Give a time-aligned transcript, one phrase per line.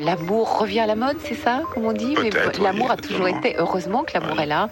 [0.00, 2.16] L'amour revient à la mode, c'est ça, comme on dit?
[2.20, 3.56] Mais l'amour oui, a toujours été.
[3.58, 4.68] Heureusement que l'amour est là,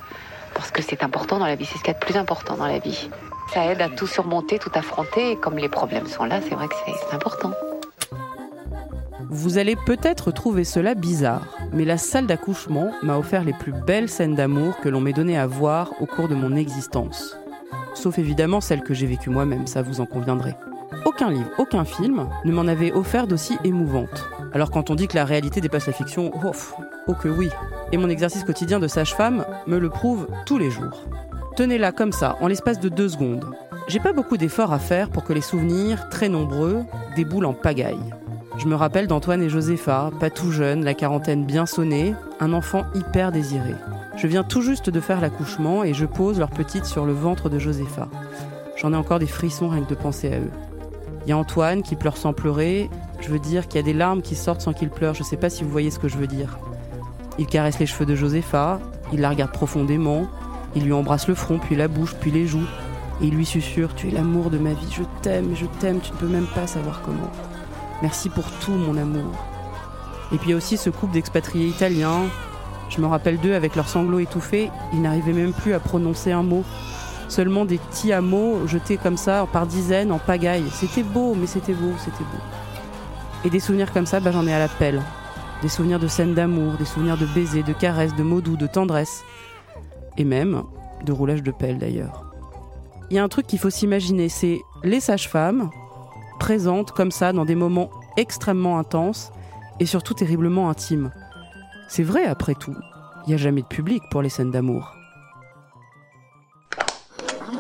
[0.55, 1.65] parce que c'est important dans la vie.
[1.65, 3.09] C'est ce qu'il y a de plus important dans la vie.
[3.55, 5.33] Ça aide à tout surmonter, tout affronter.
[5.33, 7.53] Et comme les problèmes sont là, c'est vrai que c'est c'est important.
[9.31, 14.11] Vous allez peut-être trouver cela bizarre, mais la salle d'accouchement m'a offert les plus belles
[14.11, 17.39] scènes d'amour que l'on m'ait donné à voir au cours de mon existence.
[17.95, 20.55] Sauf évidemment celles que j'ai vécues moi-même, ça vous en conviendrez.
[21.05, 24.29] Aucun livre, aucun film ne m'en avait offert d'aussi émouvante.
[24.53, 26.53] Alors quand on dit que la réalité dépasse la fiction, oh,
[27.09, 27.49] oh que oui.
[27.91, 31.05] Et mon exercice quotidien de sage-femme me le prouve tous les jours.
[31.57, 33.45] Tenez-la comme ça, en l'espace de deux secondes.
[33.89, 36.85] J'ai pas beaucoup d'efforts à faire pour que les souvenirs, très nombreux,
[37.17, 38.15] déboulent en pagaille.
[38.59, 42.85] Je me rappelle d'Antoine et Josépha, pas tout jeune, la quarantaine bien sonnée, un enfant
[42.95, 43.75] hyper désiré.
[44.17, 47.49] Je viens tout juste de faire l'accouchement et je pose leur petite sur le ventre
[47.49, 48.09] de Josépha.
[48.77, 50.51] J'en ai encore des frissons rien que de penser à eux.
[51.25, 52.91] Il y a Antoine qui pleure sans pleurer.
[53.21, 55.15] Je veux dire qu'il y a des larmes qui sortent sans qu'il pleure.
[55.15, 56.59] Je sais pas si vous voyez ce que je veux dire.
[57.39, 58.81] Il caresse les cheveux de Josépha,
[59.13, 60.27] il la regarde profondément,
[60.75, 62.67] il lui embrasse le front, puis la bouche, puis les joues.
[63.21, 66.13] Et il lui susurre Tu es l'amour de ma vie, je t'aime, je t'aime, tu
[66.13, 67.31] ne peux même pas savoir comment.
[68.03, 69.33] Merci pour tout, mon amour.
[70.33, 72.23] Et puis il y a aussi ce couple d'expatriés italiens.
[72.89, 76.43] Je me rappelle d'eux avec leurs sanglots étouffés, ils n'arrivaient même plus à prononcer un
[76.43, 76.65] mot.
[77.33, 80.69] Seulement des petits hameaux jetés comme ça par dizaines en pagaille.
[80.71, 82.43] C'était beau, mais c'était beau, c'était beau.
[83.47, 85.01] Et des souvenirs comme ça, bah, j'en ai à la pelle.
[85.63, 88.67] Des souvenirs de scènes d'amour, des souvenirs de baisers, de caresses, de mots doux, de
[88.67, 89.23] tendresse.
[90.19, 90.63] Et même
[91.07, 92.31] de roulage de pelle d'ailleurs.
[93.09, 95.71] Il y a un truc qu'il faut s'imaginer, c'est les sages-femmes
[96.39, 97.89] présentes comme ça dans des moments
[98.19, 99.33] extrêmement intenses
[99.81, 101.11] et surtout terriblement intimes.
[101.89, 102.77] C'est vrai après tout,
[103.25, 104.97] il n'y a jamais de public pour les scènes d'amour.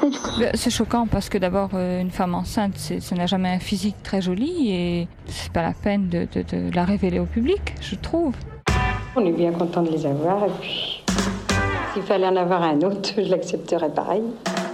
[0.38, 3.96] Ben, C'est choquant parce que d'abord, euh, une femme enceinte, ça n'a jamais un physique
[4.02, 7.94] très joli et c'est pas la peine de, de- de la révéler au public, je
[7.96, 8.34] trouve.
[9.16, 11.04] On est bien content de les avoir et puis
[11.92, 14.22] s'il fallait en avoir un autre, je l'accepterais pareil.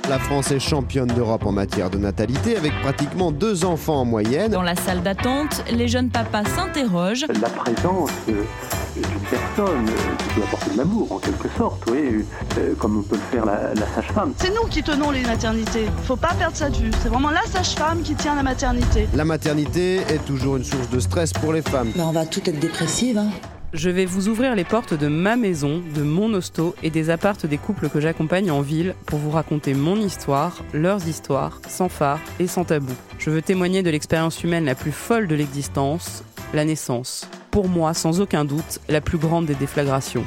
[0.08, 4.50] La France est championne d'Europe en matière de natalité avec pratiquement deux enfants en moyenne.
[4.50, 7.26] Dans la salle d'attente, les jeunes papas s'interrogent.
[7.42, 12.24] la présence d'une personne qui peut apporter de l'amour en quelque sorte, oui,
[12.56, 14.32] euh, comme on peut le faire la, la sage-femme.
[14.38, 15.86] C'est nous qui tenons les maternités.
[16.04, 16.90] Faut pas perdre ça de vue.
[17.02, 19.06] C'est vraiment la sage-femme qui tient la maternité.
[19.14, 21.92] La maternité est toujours une source de stress pour les femmes.
[21.98, 23.18] on va tout être dépressive.
[23.18, 23.28] Hein.
[23.74, 27.44] Je vais vous ouvrir les portes de ma maison, de mon hosto et des appartes
[27.44, 32.20] des couples que j'accompagne en ville pour vous raconter mon histoire, leurs histoires, sans phare
[32.40, 32.94] et sans tabou.
[33.18, 36.24] Je veux témoigner de l'expérience humaine la plus folle de l'existence,
[36.54, 37.28] la naissance.
[37.50, 40.24] Pour moi, sans aucun doute, la plus grande des déflagrations.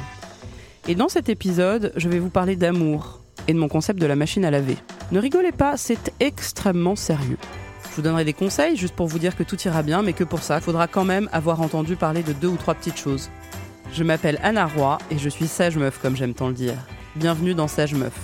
[0.86, 4.14] Et dans cet épisode, je vais vous parler d'amour et de mon concept de la
[4.14, 4.76] machine à laver.
[5.10, 7.38] Ne rigolez pas, c'est extrêmement sérieux.
[7.92, 10.24] Je vous donnerai des conseils juste pour vous dire que tout ira bien, mais que
[10.24, 13.28] pour ça, il faudra quand même avoir entendu parler de deux ou trois petites choses.
[13.92, 16.78] Je m'appelle Anna Roy et je suis sage meuf comme j'aime tant le dire.
[17.16, 18.18] Bienvenue dans Sage Meuf.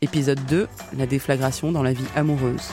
[0.00, 2.70] Épisode 2, la déflagration dans la vie amoureuse.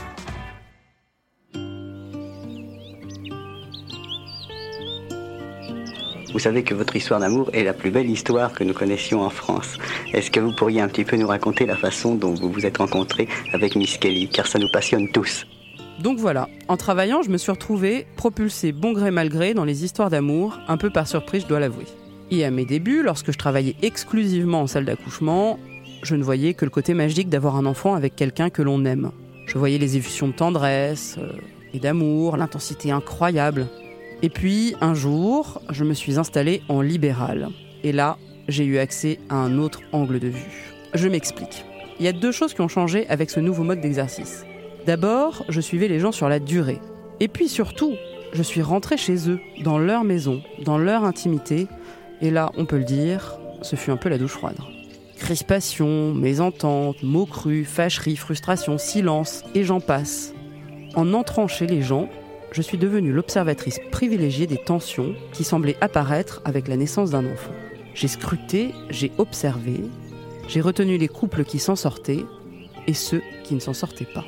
[6.34, 9.30] Vous savez que votre histoire d'amour est la plus belle histoire que nous connaissions en
[9.30, 9.78] France.
[10.14, 12.78] Est-ce que vous pourriez un petit peu nous raconter la façon dont vous vous êtes
[12.78, 15.46] rencontrés avec Miss Kelly, car ça nous passionne tous
[16.00, 19.84] Donc voilà, en travaillant, je me suis retrouvée propulsée bon gré mal gré dans les
[19.84, 21.86] histoires d'amour, un peu par surprise, je dois l'avouer.
[22.32, 25.60] Et à mes débuts, lorsque je travaillais exclusivement en salle d'accouchement,
[26.02, 29.12] je ne voyais que le côté magique d'avoir un enfant avec quelqu'un que l'on aime.
[29.48, 31.34] Je voyais les effusions de tendresse euh,
[31.74, 33.68] et d'amour, l'intensité incroyable.
[34.24, 37.50] Et puis, un jour, je me suis installée en libéral.
[37.84, 38.18] Et là,
[38.48, 40.74] j'ai eu accès à un autre angle de vue.
[40.94, 41.66] Je m'explique.
[42.00, 44.46] Il y a deux choses qui ont changé avec ce nouveau mode d'exercice.
[44.86, 46.80] D'abord, je suivais les gens sur la durée.
[47.20, 47.94] Et puis surtout,
[48.34, 51.68] je suis rentrée chez eux, dans leur maison, dans leur intimité.
[52.22, 54.58] Et là, on peut le dire, ce fut un peu la douche froide.
[55.18, 60.34] Crispation, mésentente, mots crus, fâcherie, frustration, silence, et j'en passe.
[60.96, 62.10] En entrant chez les gens,
[62.52, 67.54] je suis devenue l'observatrice privilégiée des tensions qui semblaient apparaître avec la naissance d'un enfant.
[67.94, 69.82] J'ai scruté, j'ai observé,
[70.48, 72.26] j'ai retenu les couples qui s'en sortaient
[72.88, 74.26] et ceux qui ne s'en sortaient pas.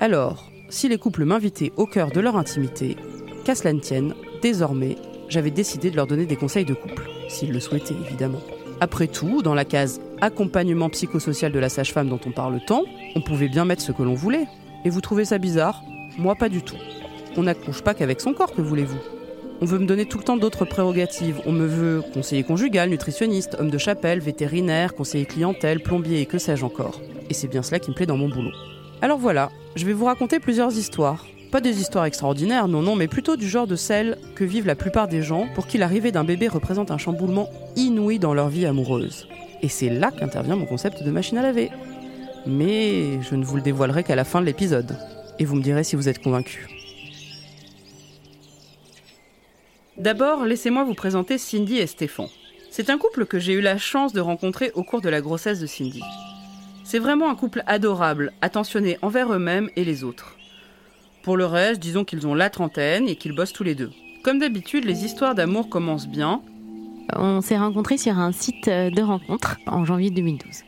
[0.00, 2.96] Alors, si les couples m'invitaient au cœur de leur intimité,
[3.44, 4.96] qu'à cela ne tienne, désormais,
[5.28, 8.40] j'avais décidé de leur donner des conseils de couple, s'ils le souhaitaient évidemment.
[8.80, 12.82] Après tout, dans la case accompagnement psychosocial de la sage-femme dont on parle tant,
[13.14, 14.46] on pouvait bien mettre ce que l'on voulait.
[14.84, 15.82] Et vous trouvez ça bizarre?
[16.18, 16.76] Moi pas du tout.
[17.36, 18.98] On n'accouche pas qu'avec son corps, que voulez-vous?
[19.60, 21.40] On veut me donner tout le temps d'autres prérogatives.
[21.46, 26.38] On me veut conseiller conjugal, nutritionniste, homme de chapelle, vétérinaire, conseiller clientèle, plombier et que
[26.38, 27.00] sais-je encore.
[27.30, 28.52] Et c'est bien cela qui me plaît dans mon boulot.
[29.02, 31.26] Alors voilà, je vais vous raconter plusieurs histoires.
[31.50, 34.74] Pas des histoires extraordinaires, non, non, mais plutôt du genre de celles que vivent la
[34.74, 38.66] plupart des gens pour qui l'arrivée d'un bébé représente un chamboulement inouï dans leur vie
[38.66, 39.26] amoureuse.
[39.62, 41.70] Et c'est là qu'intervient mon concept de machine à laver.
[42.46, 44.98] Mais je ne vous le dévoilerai qu'à la fin de l'épisode.
[45.38, 46.75] Et vous me direz si vous êtes convaincu.
[49.98, 52.28] D'abord, laissez-moi vous présenter Cindy et Stéphane.
[52.70, 55.58] C'est un couple que j'ai eu la chance de rencontrer au cours de la grossesse
[55.58, 56.02] de Cindy.
[56.84, 60.36] C'est vraiment un couple adorable, attentionné envers eux-mêmes et les autres.
[61.22, 63.90] Pour le reste, disons qu'ils ont la trentaine et qu'ils bossent tous les deux.
[64.22, 66.42] Comme d'habitude, les histoires d'amour commencent bien.
[67.14, 70.62] On s'est rencontrés sur un site de rencontre en janvier 2012.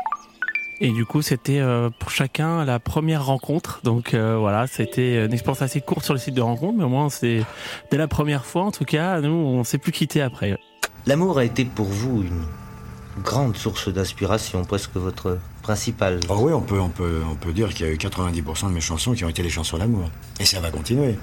[0.80, 3.80] Et du coup, c'était euh, pour chacun la première rencontre.
[3.82, 6.88] Donc euh, voilà, c'était une expérience assez courte sur le site de rencontre, mais au
[6.88, 7.42] moins c'est
[7.90, 10.56] dès la première fois, en tout cas, nous on s'est plus quitté après.
[11.06, 16.20] L'amour a été pour vous une grande source d'inspiration, presque votre principale.
[16.28, 18.72] Oh oui, on peut, on peut, on peut dire qu'il y a eu 90% de
[18.72, 20.10] mes chansons qui ont été des chansons d'amour.
[20.38, 21.16] Et ça va continuer.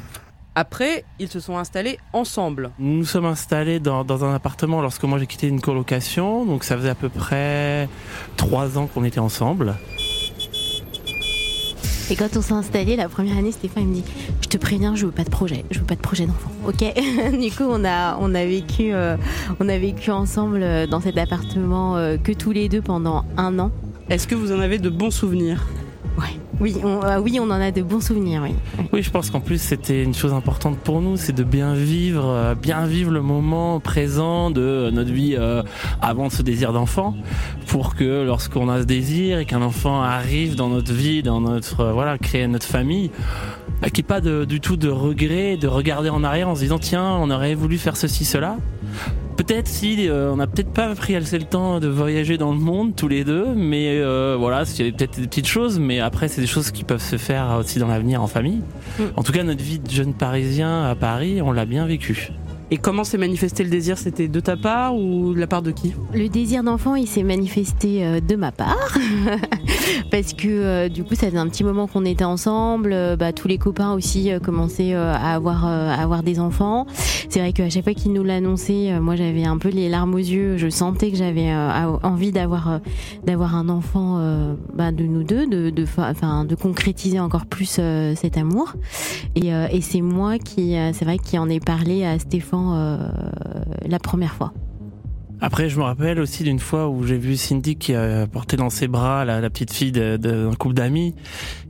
[0.57, 2.71] Après, ils se sont installés ensemble.
[2.79, 6.63] Nous nous sommes installés dans, dans un appartement lorsque moi j'ai quitté une colocation, donc
[6.63, 7.89] ça faisait à peu près
[8.37, 9.75] trois ans qu'on était ensemble.
[12.09, 14.03] Et quand on s'est installé la première année, Stéphane il me dit
[14.41, 16.51] Je te préviens, je veux pas de projet, je veux pas de projet d'enfant.
[16.65, 16.83] Ok
[17.41, 19.17] Du coup, on a, on, a vécu, euh,
[19.59, 23.59] on a vécu ensemble euh, dans cet appartement euh, que tous les deux pendant un
[23.59, 23.71] an.
[24.09, 25.65] Est-ce que vous en avez de bons souvenirs?
[26.59, 29.01] Oui, on, euh, oui, on en a de bons souvenirs, oui.
[29.01, 32.55] Je pense qu'en plus c'était une chose importante pour nous, c'est de bien vivre, euh,
[32.55, 35.63] bien vivre le moment présent de notre vie euh,
[36.01, 37.15] avant ce désir d'enfant,
[37.67, 41.91] pour que lorsqu'on a ce désir et qu'un enfant arrive dans notre vie, dans notre
[41.91, 43.11] voilà, créer notre famille,
[43.83, 46.79] qu'il n'y ait pas du tout de regret, de regarder en arrière en se disant
[46.79, 48.57] tiens, on aurait voulu faire ceci, cela.
[49.37, 52.59] Peut-être si euh, on n'a peut-être pas pris assez le temps de voyager dans le
[52.59, 55.99] monde tous les deux, mais euh, voilà, il y avait peut-être des petites choses, mais
[55.99, 58.61] après c'est des choses qui peuvent se faire aussi dans l'avenir en famille.
[58.97, 59.03] Mm.
[59.17, 62.31] En tout cas, notre vie de jeune Parisien à Paris, on l'a bien vécu.
[62.71, 63.99] Et comment s'est manifesté le désir?
[63.99, 65.93] C'était de ta part ou de la part de qui?
[66.15, 68.97] Le désir d'enfant, il s'est manifesté euh, de ma part.
[70.11, 72.91] Parce que euh, du coup, ça faisait un petit moment qu'on était ensemble.
[72.91, 76.87] Euh, bah, tous les copains aussi commençaient à, avoir, à avoir des enfants.
[77.29, 80.17] C'est vrai qu'à chaque fois qu'ils nous l'annonçaient, moi j'avais un peu les larmes aux
[80.17, 80.57] yeux.
[80.57, 81.53] Je sentais que j'avais
[82.03, 82.79] envie d'avoir
[83.25, 84.19] d'avoir un enfant
[84.73, 87.79] bah, de nous deux, de, de, enfin, de concrétiser encore plus
[88.15, 88.73] cet amour.
[89.35, 89.51] Et,
[89.81, 92.97] c'est moi qui, c'est vrai, qui en ai parlé à Stéphane euh,
[93.85, 94.53] la première fois.
[95.41, 98.69] Après, je me rappelle aussi d'une fois où j'ai vu Cindy qui a porté dans
[98.69, 101.13] ses bras la, la petite fille d'un couple d'amis,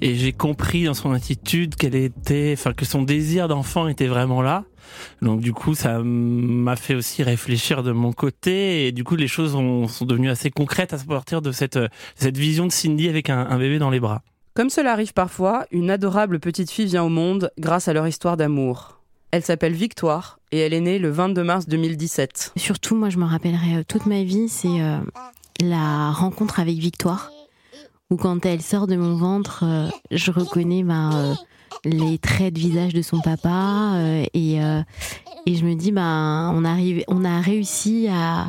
[0.01, 4.43] et j'ai compris dans son attitude qu'elle était, enfin que son désir d'enfant était vraiment
[4.43, 4.65] là.
[5.23, 9.27] Donc du coup, ça m'a fait aussi réfléchir de mon côté, et du coup, les
[9.27, 11.79] choses ont- sont devenues assez concrètes à partir de cette
[12.13, 14.21] cette vision de Cindy avec un, un bébé dans les bras.
[14.53, 18.37] Comme cela arrive parfois, une adorable petite fille vient au monde grâce à leur histoire
[18.37, 18.94] d'amour.
[19.35, 22.53] Elle s'appelle Victoire et elle est née le 22 mars 2017.
[22.55, 24.99] Surtout, moi, je me rappellerai euh, toute ma vie, c'est euh,
[25.59, 27.31] la rencontre avec Victoire,
[28.09, 31.35] où quand elle sort de mon ventre, euh, je reconnais ben,
[31.83, 33.97] les traits de visage de son papa
[34.33, 36.63] et, et je me dis, ben, on,
[37.25, 38.47] a réussi à,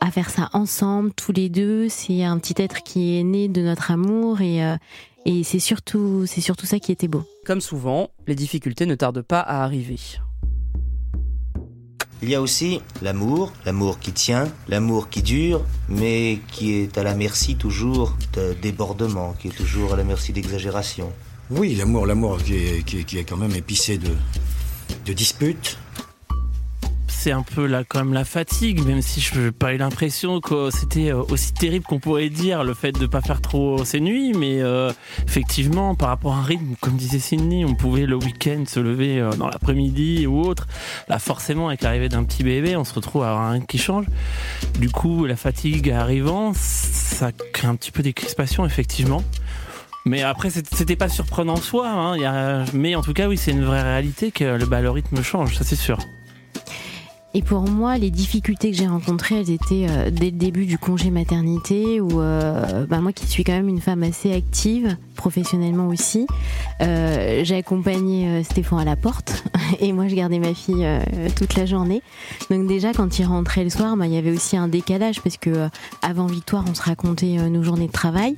[0.00, 1.88] à faire ça ensemble, tous les deux.
[1.88, 4.62] C'est un petit être qui est né de notre amour et,
[5.28, 7.22] et c'est surtout, c'est surtout ça qui était beau.
[7.44, 9.98] Comme souvent, les difficultés ne tardent pas à arriver.
[12.22, 17.02] Il y a aussi l'amour, l'amour qui tient, l'amour qui dure, mais qui est à
[17.02, 21.12] la merci toujours de débordements, qui est toujours à la merci d'exagération.
[21.50, 24.14] Oui, l'amour, l'amour qui est, qui, est, qui est quand même épicé de,
[25.04, 25.78] de disputes.
[27.18, 30.40] C'est un peu là quand même la fatigue, même si je n'ai pas eu l'impression
[30.40, 33.98] que c'était euh, aussi terrible qu'on pourrait dire le fait de pas faire trop ces
[33.98, 34.92] nuits, mais euh,
[35.26, 39.18] effectivement par rapport à un rythme, comme disait Cindy, on pouvait le week-end se lever
[39.18, 40.68] euh, dans l'après-midi ou autre.
[41.08, 44.06] Là forcément avec l'arrivée d'un petit bébé, on se retrouve à avoir un qui change.
[44.78, 49.24] Du coup la fatigue arrivant, ça crée un petit peu des crispations effectivement.
[50.04, 51.88] Mais après, c'était pas surprenant en soi.
[51.90, 52.64] Hein.
[52.72, 55.58] Mais en tout cas, oui, c'est une vraie réalité que le, bah, le rythme change,
[55.58, 55.98] ça c'est sûr.
[57.38, 60.76] Et pour moi, les difficultés que j'ai rencontrées, elles étaient euh, dès le début du
[60.76, 65.86] congé maternité, où euh, bah, moi qui suis quand même une femme assez active, professionnellement
[65.86, 66.26] aussi,
[66.82, 69.44] euh, j'ai accompagné euh, Stéphane à la porte,
[69.80, 70.84] et moi je gardais ma fille
[71.36, 72.02] toute la journée.
[72.50, 75.36] Donc déjà, quand il rentrait le soir, bah, il y avait aussi un décalage, parce
[75.36, 75.68] que
[76.02, 78.36] avant Victoire, on se racontait nos journées de travail.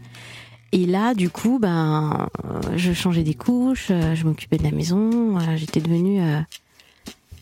[0.72, 2.28] Et là, du coup, ben,
[2.76, 6.20] je changeais des couches, je m'occupais de la maison, j'étais devenue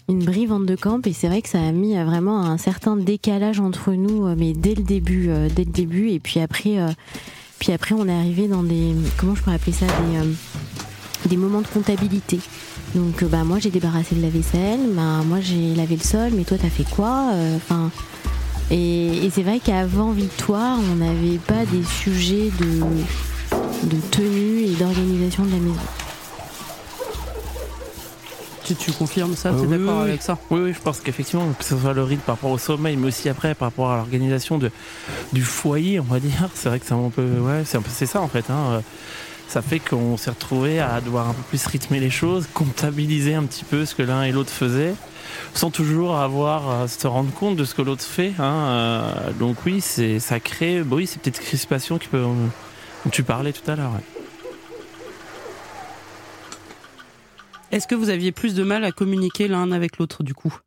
[0.08, 2.96] une brivante de camp et c'est vrai que ça a mis euh, vraiment un certain
[2.96, 6.10] décalage entre nous, euh, mais dès le début, euh, dès le début.
[6.10, 6.78] Et puis après,
[7.58, 9.86] puis après, on est arrivé dans des, comment je pourrais appeler ça,
[11.26, 12.40] des, moments de comptabilité.
[12.94, 16.44] Donc bah moi j'ai débarrassé de la vaisselle, bah moi j'ai lavé le sol, mais
[16.44, 17.90] toi t'as fait quoi Enfin
[18.70, 25.50] et, c'est vrai qu'avant Victoire, on n'avait pas des sujets de tenue et d'organisation de
[25.50, 26.07] la maison.
[28.68, 30.08] Tu, tu confirmes ça Tu es oui, d'accord oui.
[30.10, 32.58] avec ça Oui, oui, je pense qu'effectivement, que ce soit le rythme par rapport au
[32.58, 34.58] sommeil, mais aussi après par rapport à l'organisation
[35.32, 36.48] du foyer, on va dire.
[36.54, 37.22] C'est vrai que c'est un peu.
[37.40, 38.44] Ouais, c'est ça en fait.
[38.50, 38.82] Hein.
[39.48, 43.44] Ça fait qu'on s'est retrouvé à devoir un peu plus rythmer les choses, comptabiliser un
[43.44, 44.92] petit peu ce que l'un et l'autre faisaient,
[45.54, 48.34] sans toujours avoir à se rendre compte de ce que l'autre fait.
[48.38, 48.52] Hein.
[48.52, 50.82] Euh, donc oui, c'est ça crée.
[50.82, 52.20] bah oui, c'est peut-être crispation qui peut.
[52.20, 52.50] dont
[53.10, 53.92] tu parlais tout à l'heure.
[53.92, 54.17] ouais.
[57.70, 60.58] Est-ce que vous aviez plus de mal à communiquer l'un avec l'autre du coup?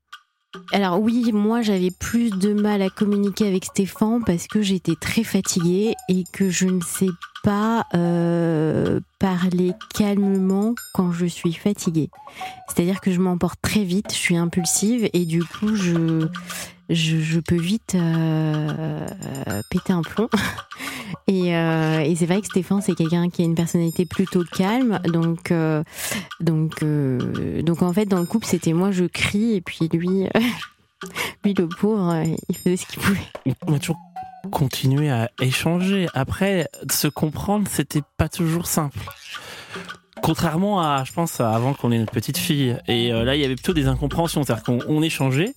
[0.74, 5.24] Alors oui, moi j'avais plus de mal à communiquer avec Stéphane parce que j'étais très
[5.24, 7.10] fatiguée et que je ne sais
[7.44, 12.10] pas euh, parler calmement quand je suis fatiguée.
[12.68, 16.28] C'est-à-dire que je m'emporte très vite, je suis impulsive et du coup je
[16.94, 19.06] je, peux vite euh,
[19.70, 20.30] péter un plomb.
[21.28, 25.00] Et, euh, et c'est vrai que Stéphane, c'est quelqu'un qui a une personnalité plutôt calme.
[25.06, 25.84] Donc, euh,
[26.42, 30.28] donc, donc en fait, dans le couple, c'était moi, je crie, et puis lui,
[31.46, 33.56] lui le pauvre, il faisait ce qu'il pouvait.
[33.66, 34.00] On a toujours
[34.52, 36.08] continué à échanger.
[36.14, 39.00] Après, se comprendre, c'était pas toujours simple.
[40.24, 42.78] Contrairement à, je pense, à avant qu'on ait notre petite fille.
[42.88, 44.44] Et euh, là, il y avait plutôt des incompréhensions.
[44.44, 45.54] C'est-à-dire qu'on on échangeait,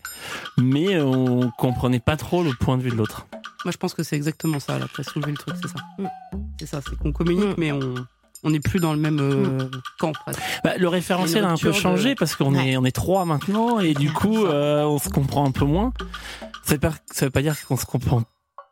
[0.59, 3.27] mais on comprenait pas trop le point de vue de l'autre.
[3.65, 4.79] Moi, je pense que c'est exactement ça.
[4.79, 5.75] Là, tu as soulevé le truc, c'est ça.
[6.61, 7.95] C'est ça, c'est qu'on communique, mais on
[8.47, 10.13] on n'est plus dans le même euh, camp.
[10.13, 10.39] presque.
[10.63, 13.81] Bah, le référentiel a un peu changé de- parce qu'on est on est trois maintenant
[13.81, 15.95] et du coup euh, on se comprend un peu moins.
[16.63, 18.23] Ça veut pas, ça veut pas dire qu'on se comprend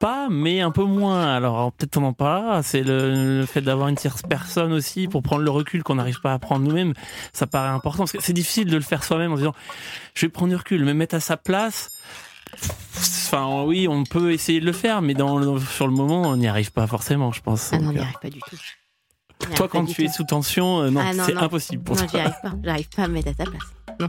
[0.02, 1.32] pas, mais un peu moins.
[1.34, 2.62] Alors peut-être on en parlera.
[2.64, 6.20] C'est le, le fait d'avoir une tierce personne aussi pour prendre le recul qu'on n'arrive
[6.20, 6.92] pas à prendre nous-mêmes.
[7.32, 9.54] Ça paraît important parce que c'est difficile de le faire soi-même en disant
[10.14, 11.88] je vais prendre du recul, me mettre à sa place.
[12.96, 16.36] Enfin oui, on peut essayer de le faire, mais dans, dans- sur le moment on
[16.36, 17.72] n'y arrive pas forcément, je pense.
[17.72, 18.56] Ah non, on n'y euh, arrive pas du tout.
[19.56, 21.42] Toi, quand tu es sous tension, euh, non, Ah, non, c'est non.
[21.42, 22.10] impossible pour non, toi.
[22.12, 22.52] j'y arrive pas.
[22.62, 23.62] J'arrive pas à me mettre à ta place.
[24.00, 24.08] Non.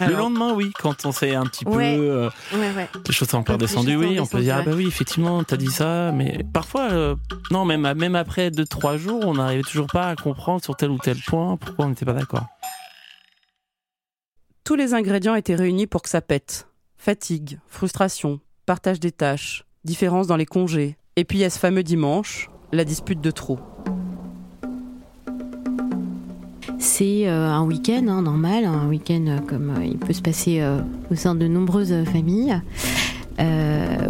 [0.00, 1.96] Le lendemain, oui, quand on s'est un petit Ouais.
[1.96, 2.02] peu.
[2.10, 2.88] euh, Ouais, ouais.
[3.06, 5.70] les choses sont choses sont oui, on peut dire, ah bah oui, effectivement, t'as dit
[5.70, 7.14] ça, mais parfois, euh,
[7.50, 10.90] non, même, même après deux, trois jours, on n'arrivait toujours pas à comprendre sur tel
[10.90, 12.46] ou tel point pourquoi on n'était pas d'accord.
[14.64, 16.68] Tous les ingrédients étaient réunis pour que ça pète.
[16.96, 20.96] Fatigue, frustration, partage des tâches, différence dans les congés.
[21.16, 23.58] Et puis il y a ce fameux dimanche, la dispute de trop.
[26.84, 30.62] C'est euh, un week-end hein, normal, un week-end euh, comme euh, il peut se passer
[31.10, 32.60] au sein de nombreuses familles.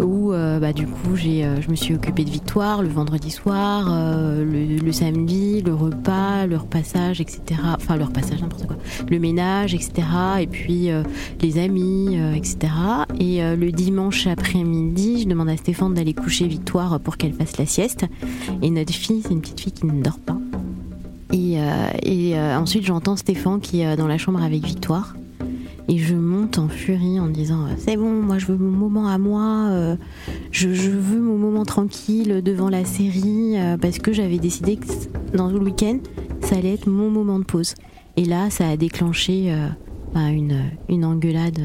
[0.03, 5.63] où bah, du coup je me suis occupée de Victoire le vendredi soir, le, samedi,
[5.63, 7.61] le repas, le repassage, etc.
[7.77, 8.77] Enfin le repassage, n'importe quoi.
[9.09, 9.93] Le ménage, etc.
[10.41, 10.89] Et puis
[11.41, 12.73] les amis, etc.
[13.21, 17.67] Et le dimanche après-midi, je demande à Stéphane d'aller coucher Victoire pour qu'elle fasse la
[17.67, 18.05] sieste.
[18.63, 20.39] Et notre fille, c'est une petite fille qui ne dort pas.
[21.65, 25.17] Et, euh, et euh, ensuite, j'entends Stéphane qui est euh, dans la chambre avec Victoire.
[25.89, 29.19] Et je monte en furie en disant C'est bon, moi je veux mon moment à
[29.19, 29.97] moi,
[30.51, 34.87] je, veux mon moment tranquille devant la série, parce que j'avais décidé que
[35.37, 35.99] dans le week-end,
[36.41, 37.75] ça allait être mon moment de pause.
[38.17, 39.55] Et là, ça a déclenché
[40.15, 41.61] bah, une, une engueulade,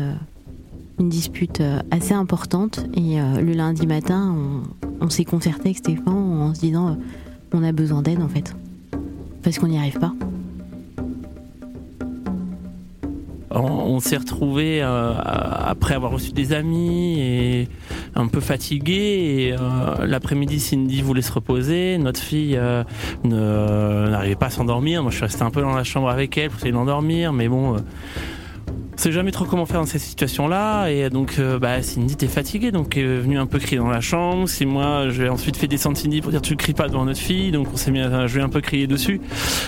[1.00, 2.86] une dispute assez importante.
[2.98, 4.36] Et le lundi matin,
[5.00, 6.98] on, s'est concerté avec Stéphane en se disant
[7.54, 8.54] On a besoin d'aide en fait
[9.44, 10.14] parce qu'on n'y arrive pas.
[13.52, 17.68] On, s'est retrouvé après avoir reçu des amis et
[18.16, 19.56] un peu fatigué.
[19.60, 21.98] Euh, l'après-midi, Cindy voulait se reposer.
[21.98, 22.84] Notre fille euh,
[23.24, 25.02] n'arrivait pas à s'endormir.
[25.02, 27.48] Moi, je suis resté un peu dans la chambre avec elle pour essayer d'endormir, mais
[27.48, 27.78] bon.
[29.00, 30.90] Euh, on sait jamais trop comment faire dans cette situation-là.
[30.90, 33.90] Et donc, euh, bah, Cindy était fatiguée, donc elle est venue un peu crier dans
[33.90, 34.48] la chambre.
[34.48, 37.52] C'est moi, j'ai ensuite fait descendre Cindy pour dire tu cries pas devant notre fille.
[37.52, 39.22] Donc, on s'est mis, à, je un peu crié dessus.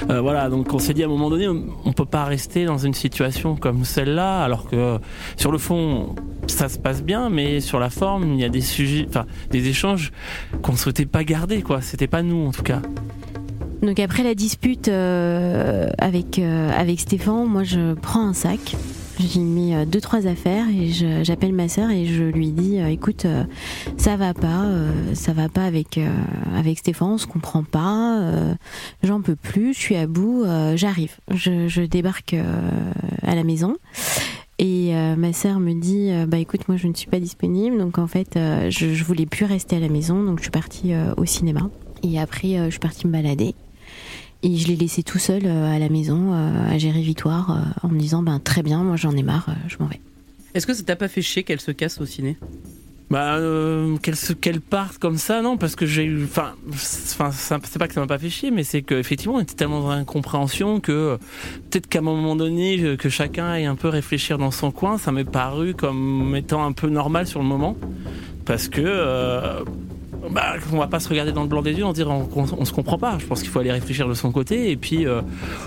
[0.09, 2.65] Euh, voilà, donc on s'est dit à un moment donné, on, on peut pas rester
[2.65, 4.99] dans une situation comme celle-là, alors que
[5.37, 6.15] sur le fond,
[6.47, 9.67] ça se passe bien, mais sur la forme, il y a des sujets, enfin, des
[9.67, 10.11] échanges
[10.61, 11.81] qu'on souhaitait pas garder, quoi.
[11.81, 12.81] C'était pas nous, en tout cas.
[13.81, 18.75] Donc après la dispute euh, avec, euh, avec Stéphane, moi je prends un sac,
[19.19, 22.87] j'y mets euh, deux trois affaires et j'appelle ma sœur et je lui dis euh,
[22.87, 23.43] écoute euh,
[23.97, 24.65] ça va pas,
[25.13, 25.99] ça va pas avec
[26.55, 28.19] avec Stéphane, on se comprend pas,
[29.03, 32.35] j'en peux plus, je suis à bout, j'arrive, je, je débarque
[33.23, 33.77] à la maison.
[34.59, 37.77] Et ma sœur me dit bah écoute moi je ne suis pas disponible.
[37.77, 38.39] Donc en fait
[38.69, 40.23] je, je voulais plus rester à la maison.
[40.23, 41.69] Donc je suis partie au cinéma
[42.03, 43.55] et après je suis partie me balader
[44.43, 48.23] Et je l'ai laissé tout seul à la maison à gérer Victoire en me disant
[48.23, 50.01] ben très bien, moi j'en ai marre, je m'en vais.
[50.53, 52.37] Est-ce que ça t'a pas fait chier qu'elle se casse au ciné?
[53.11, 57.77] Bah, euh, qu'elle qu'elle parte comme ça, non, parce que j'ai eu, enfin, enfin, c'est
[57.77, 60.79] pas que ça m'a pas fait chier, mais c'est qu'effectivement, on était tellement dans l'incompréhension
[60.79, 61.17] que
[61.69, 65.11] peut-être qu'à un moment donné, que chacun aille un peu réfléchir dans son coin, ça
[65.11, 67.75] m'est paru comme étant un peu normal sur le moment,
[68.45, 69.59] parce que euh,
[70.29, 72.65] bah, on va pas se regarder dans le blanc des yeux en disant on, on,
[72.65, 73.17] se comprend pas.
[73.19, 75.21] Je pense qu'il faut aller réfléchir de son côté et puis euh,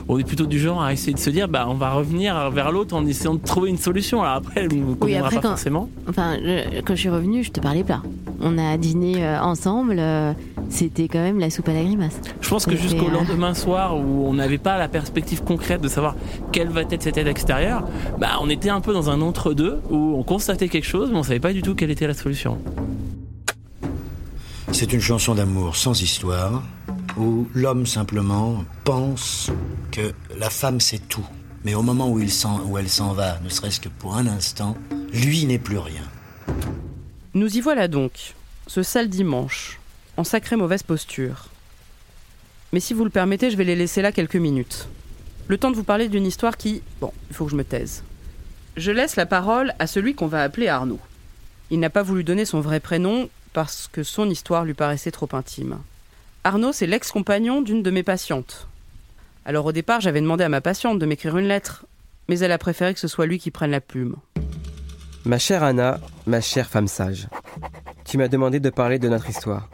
[0.08, 2.70] on est plutôt du genre à essayer de se dire bah on va revenir vers
[2.70, 4.22] l'autre en essayant de trouver une solution.
[4.22, 5.88] Alors après, elle ne oui, après, pas quand, forcément.
[6.08, 6.36] Enfin,
[6.84, 8.02] quand je suis revenue, je te parlais pas.
[8.40, 9.96] On a dîné euh, ensemble.
[9.98, 10.32] Euh,
[10.68, 12.20] c'était quand même la soupe à la grimace.
[12.40, 16.16] Je pense que jusqu'au lendemain soir où on n'avait pas la perspective concrète de savoir
[16.52, 17.84] quelle va être cette aide extérieure,
[18.18, 21.22] bah on était un peu dans un entre-deux où on constatait quelque chose mais on
[21.22, 22.58] savait pas du tout quelle était la solution.
[24.74, 26.60] C'est une chanson d'amour sans histoire,
[27.16, 29.52] où l'homme simplement pense
[29.92, 31.24] que la femme c'est tout.
[31.64, 32.28] Mais au moment où, il
[32.66, 34.76] où elle s'en va, ne serait-ce que pour un instant,
[35.12, 36.02] lui n'est plus rien.
[37.34, 38.34] Nous y voilà donc,
[38.66, 39.78] ce sale dimanche,
[40.16, 41.50] en sacrée mauvaise posture.
[42.72, 44.88] Mais si vous le permettez, je vais les laisser là quelques minutes.
[45.46, 46.82] Le temps de vous parler d'une histoire qui...
[47.00, 48.02] Bon, il faut que je me taise.
[48.76, 51.00] Je laisse la parole à celui qu'on va appeler Arnaud.
[51.70, 55.28] Il n'a pas voulu donner son vrai prénom, parce que son histoire lui paraissait trop
[55.32, 55.78] intime.
[56.42, 58.66] Arnaud, c'est l'ex-compagnon d'une de mes patientes.
[59.46, 61.86] Alors au départ, j'avais demandé à ma patiente de m'écrire une lettre,
[62.28, 64.16] mais elle a préféré que ce soit lui qui prenne la plume.
[65.24, 67.28] Ma chère Anna, ma chère femme sage,
[68.04, 69.70] tu m'as demandé de parler de notre histoire.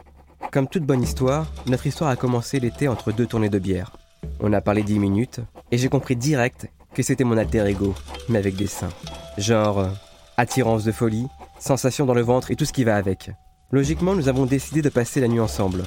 [0.51, 3.97] Comme toute bonne histoire, notre histoire a commencé l'été entre deux tournées de bière.
[4.39, 5.39] On a parlé dix minutes,
[5.71, 7.95] et j'ai compris direct que c'était mon alter ego,
[8.29, 8.89] mais avec des seins.
[9.37, 9.89] Genre, euh,
[10.37, 11.27] attirance de folie,
[11.59, 13.31] sensation dans le ventre et tout ce qui va avec.
[13.73, 15.85] Logiquement, nous avons décidé de passer la nuit ensemble.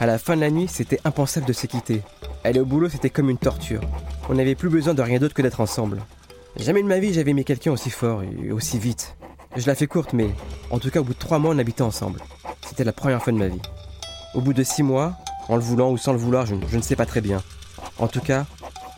[0.00, 2.02] À la fin de la nuit, c'était impensable de se quitter.
[2.42, 3.82] Aller au boulot, c'était comme une torture.
[4.28, 6.02] On n'avait plus besoin de rien d'autre que d'être ensemble.
[6.56, 9.14] Jamais de ma vie, j'avais aimé quelqu'un aussi fort et aussi vite.
[9.56, 10.30] Je la fais courte, mais
[10.70, 12.20] en tout cas, au bout de trois mois, on habitait ensemble.
[12.66, 13.62] C'était la première fois de ma vie.
[14.34, 15.16] Au bout de six mois,
[15.48, 17.44] en le voulant ou sans le vouloir, je, ne sais pas très bien.
[17.98, 18.46] En tout cas,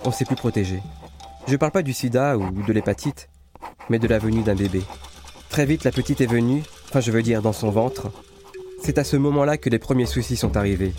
[0.07, 0.81] on s'est plus protégé.
[1.49, 3.29] Je parle pas du sida ou de l'hépatite,
[3.90, 4.83] mais de la venue d'un bébé.
[5.51, 8.11] Très vite, la petite est venue enfin je veux dire dans son ventre,
[8.83, 10.92] c'est à ce moment-là que les premiers soucis sont arrivés.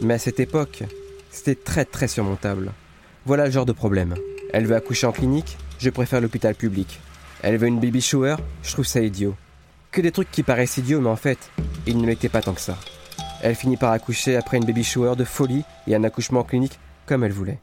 [0.00, 0.84] Mais à cette époque,
[1.32, 2.70] c'était très très surmontable.
[3.24, 4.14] Voilà le genre de problème.
[4.52, 7.00] Elle veut accoucher en clinique, je préfère l'hôpital public.
[7.42, 9.34] Elle veut une baby shower, je trouve ça idiot.
[9.90, 11.50] Que des trucs qui paraissent idiots, mais en fait,
[11.88, 12.78] ils ne l'étaient pas tant que ça.
[13.42, 16.78] Elle finit par accoucher après une baby shower de folie et un accouchement en clinique
[17.04, 17.58] comme elle voulait.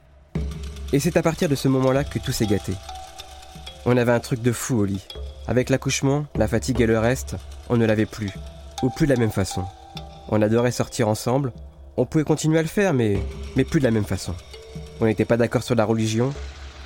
[0.92, 2.74] Et c'est à partir de ce moment-là que tout s'est gâté.
[3.86, 5.08] On avait un truc de fou au lit.
[5.48, 7.36] Avec l'accouchement, la fatigue et le reste,
[7.70, 8.32] on ne l'avait plus,
[8.82, 9.64] ou plus de la même façon.
[10.30, 11.52] On adorait sortir ensemble,
[11.98, 13.20] on pouvait continuer à le faire, mais,
[13.56, 14.34] mais plus de la même façon.
[15.00, 16.34] On n'était pas d'accord sur la religion,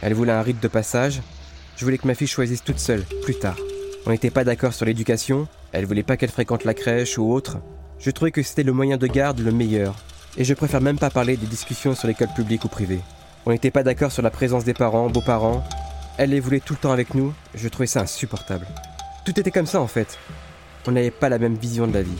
[0.02, 1.22] elle voulait un rite de passage,
[1.76, 3.58] je voulais que ma fille choisisse toute seule, plus tard.
[4.06, 7.58] On n'était pas d'accord sur l'éducation, elle voulait pas qu'elle fréquente la crèche ou autre.
[8.00, 9.96] Je trouvais que c'était le moyen de garde le meilleur,
[10.38, 13.02] et je préfère même pas parler des discussions sur l'école publique ou privée.
[13.46, 15.64] On n'était pas d'accord sur la présence des parents, beaux-parents,
[16.18, 18.68] elle les voulait tout le temps avec nous, je trouvais ça insupportable.
[19.26, 20.18] Tout était comme ça en fait.
[20.88, 22.18] On n'avait pas la même vision de la vie.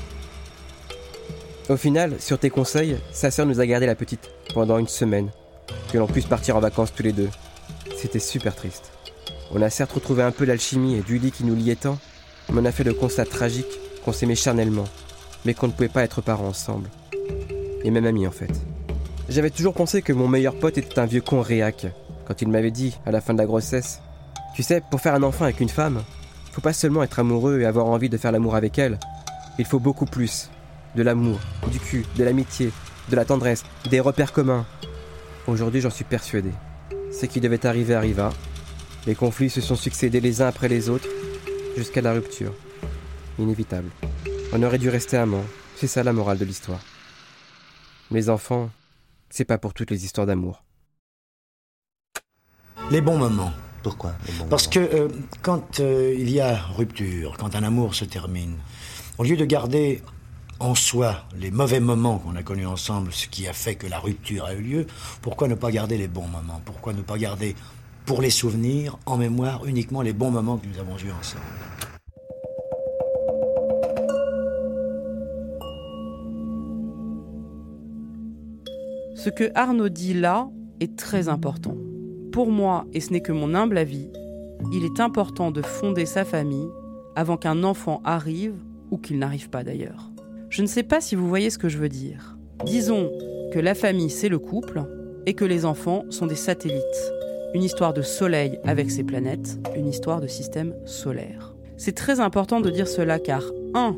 [1.70, 5.32] Au final, sur tes conseils, sa sœur nous a gardé la petite pendant une semaine,
[5.92, 7.30] que l'on puisse partir en vacances tous les deux.
[7.96, 8.92] C'était super triste.
[9.52, 11.98] On a certes retrouvé un peu l'alchimie et du lit qui nous liait tant,
[12.52, 14.88] mais on a fait le constat tragique qu'on s'aimait charnellement,
[15.46, 16.90] mais qu'on ne pouvait pas être parents ensemble.
[17.86, 18.52] Et même amis en fait.
[19.30, 21.88] J'avais toujours pensé que mon meilleur pote était un vieux con réac,
[22.26, 24.02] quand il m'avait dit, à la fin de la grossesse,
[24.56, 26.02] Tu sais, pour faire un enfant avec une femme,
[26.58, 28.98] faut pas seulement être amoureux et avoir envie de faire l'amour avec elle,
[29.60, 30.50] il faut beaucoup plus.
[30.96, 31.40] De l'amour,
[31.72, 32.72] du cul, de l'amitié,
[33.10, 34.66] de la tendresse, des repères communs.
[35.46, 36.50] Aujourd'hui, j'en suis persuadé.
[37.12, 38.32] Ce qui devait arriver arriva.
[39.06, 41.08] Les conflits se sont succédés les uns après les autres,
[41.78, 42.56] jusqu'à la rupture.
[43.38, 43.92] Inévitable.
[44.52, 45.46] On aurait dû rester amants.
[45.76, 46.82] C'est ça la morale de l'histoire.
[48.10, 48.72] Les enfants,
[49.30, 50.64] c'est pas pour toutes les histoires d'amour.
[52.90, 53.54] Les bons moments.
[53.88, 54.16] Pourquoi?
[54.50, 55.08] Parce que euh,
[55.42, 58.58] quand euh, il y a rupture, quand un amour se termine,
[59.18, 60.02] au lieu de garder
[60.60, 64.00] en soi les mauvais moments qu'on a connus ensemble, ce qui a fait que la
[64.00, 64.88] rupture a eu lieu,
[65.22, 66.62] pourquoi ne pas garder les bons moments?
[66.66, 67.56] Pourquoi ne pas garder
[68.06, 71.46] pour les souvenirs en mémoire uniquement les bons moments que nous avons eus ensemble?
[79.16, 80.50] Ce que Arnaud dit là
[80.82, 81.78] est très important
[82.38, 84.12] pour moi, et ce n'est que mon humble avis,
[84.72, 86.70] il est important de fonder sa famille
[87.16, 88.54] avant qu'un enfant arrive
[88.92, 90.12] ou qu'il n'arrive pas d'ailleurs.
[90.52, 92.38] Je ne sais pas si vous voyez ce que je veux dire.
[92.64, 93.10] Disons
[93.52, 94.84] que la famille, c'est le couple,
[95.26, 97.12] et que les enfants sont des satellites.
[97.56, 101.56] Une histoire de soleil avec ses planètes, une histoire de système solaire.
[101.76, 103.42] C'est très important de dire cela car
[103.74, 103.96] 1.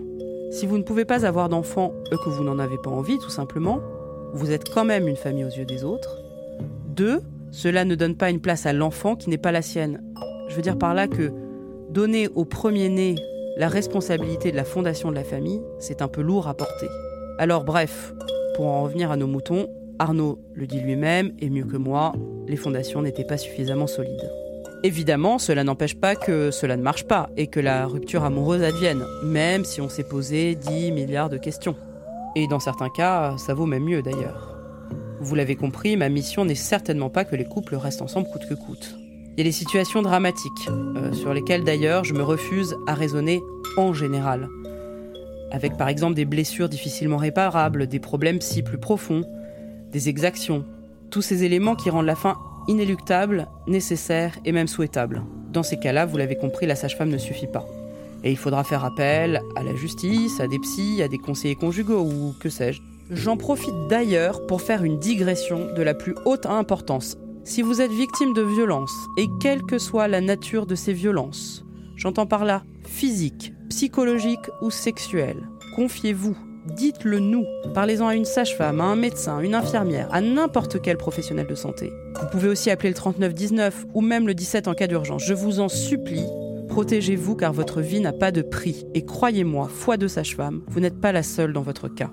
[0.52, 3.32] Si vous ne pouvez pas avoir d'enfants et que vous n'en avez pas envie tout
[3.32, 3.82] simplement,
[4.32, 6.22] vous êtes quand même une famille aux yeux des autres.
[6.96, 7.22] 2.
[7.52, 10.02] Cela ne donne pas une place à l'enfant qui n'est pas la sienne.
[10.50, 11.32] Je veux dire par là que
[11.90, 13.16] donner au premier-né
[13.58, 16.88] la responsabilité de la fondation de la famille, c'est un peu lourd à porter.
[17.40, 18.14] Alors bref,
[18.56, 19.68] pour en revenir à nos moutons,
[20.00, 22.14] Arnaud le dit lui-même, et mieux que moi,
[22.48, 24.32] les fondations n'étaient pas suffisamment solides.
[24.84, 29.04] Évidemment, cela n'empêche pas que cela ne marche pas et que la rupture amoureuse advienne,
[29.26, 31.76] même si on s'est posé 10 milliards de questions.
[32.36, 34.59] Et dans certains cas, ça vaut même mieux d'ailleurs.
[35.22, 38.54] Vous l'avez compris, ma mission n'est certainement pas que les couples restent ensemble coûte que
[38.54, 38.96] coûte.
[39.36, 43.42] Il y a des situations dramatiques, euh, sur lesquelles d'ailleurs je me refuse à raisonner
[43.78, 44.48] en général.
[45.52, 49.24] Avec par exemple des blessures difficilement réparables, des problèmes si plus profonds,
[49.92, 50.66] des exactions,
[51.10, 55.24] tous ces éléments qui rendent la fin inéluctable, nécessaire et même souhaitable.
[55.52, 57.66] Dans ces cas-là, vous l'avez compris, la sage-femme ne suffit pas.
[58.24, 62.02] Et il faudra faire appel à la justice, à des psys, à des conseillers conjugaux
[62.02, 62.82] ou que sais-je.
[63.12, 67.18] J'en profite d'ailleurs pour faire une digression de la plus haute importance.
[67.44, 71.66] Si vous êtes victime de violences, et quelle que soit la nature de ces violences,
[71.96, 76.38] j'entends par là physique, psychologique ou sexuelle, confiez-vous
[76.76, 77.46] dites-le nous.
[77.74, 81.92] Parlez-en à une sage-femme, à un médecin, une infirmière, à n'importe quel professionnel de santé.
[82.22, 85.24] Vous pouvez aussi appeler le 3919 ou même le 17 en cas d'urgence.
[85.26, 86.28] Je vous en supplie,
[86.68, 88.86] protégez-vous car votre vie n'a pas de prix.
[88.94, 92.12] Et croyez-moi, foi de sage-femme, vous n'êtes pas la seule dans votre cas.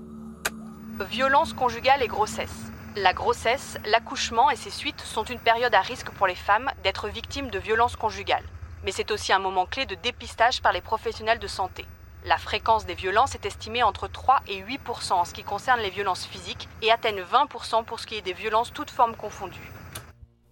[1.05, 2.73] Violence conjugale et grossesse.
[2.97, 7.09] La grossesse, l'accouchement et ses suites sont une période à risque pour les femmes d'être
[7.09, 8.45] victimes de violences conjugales.
[8.83, 11.85] Mais c'est aussi un moment clé de dépistage par les professionnels de santé.
[12.25, 15.91] La fréquence des violences est estimée entre 3 et 8% en ce qui concerne les
[15.91, 19.71] violences physiques et atteignent 20% pour ce qui est des violences toutes formes confondues.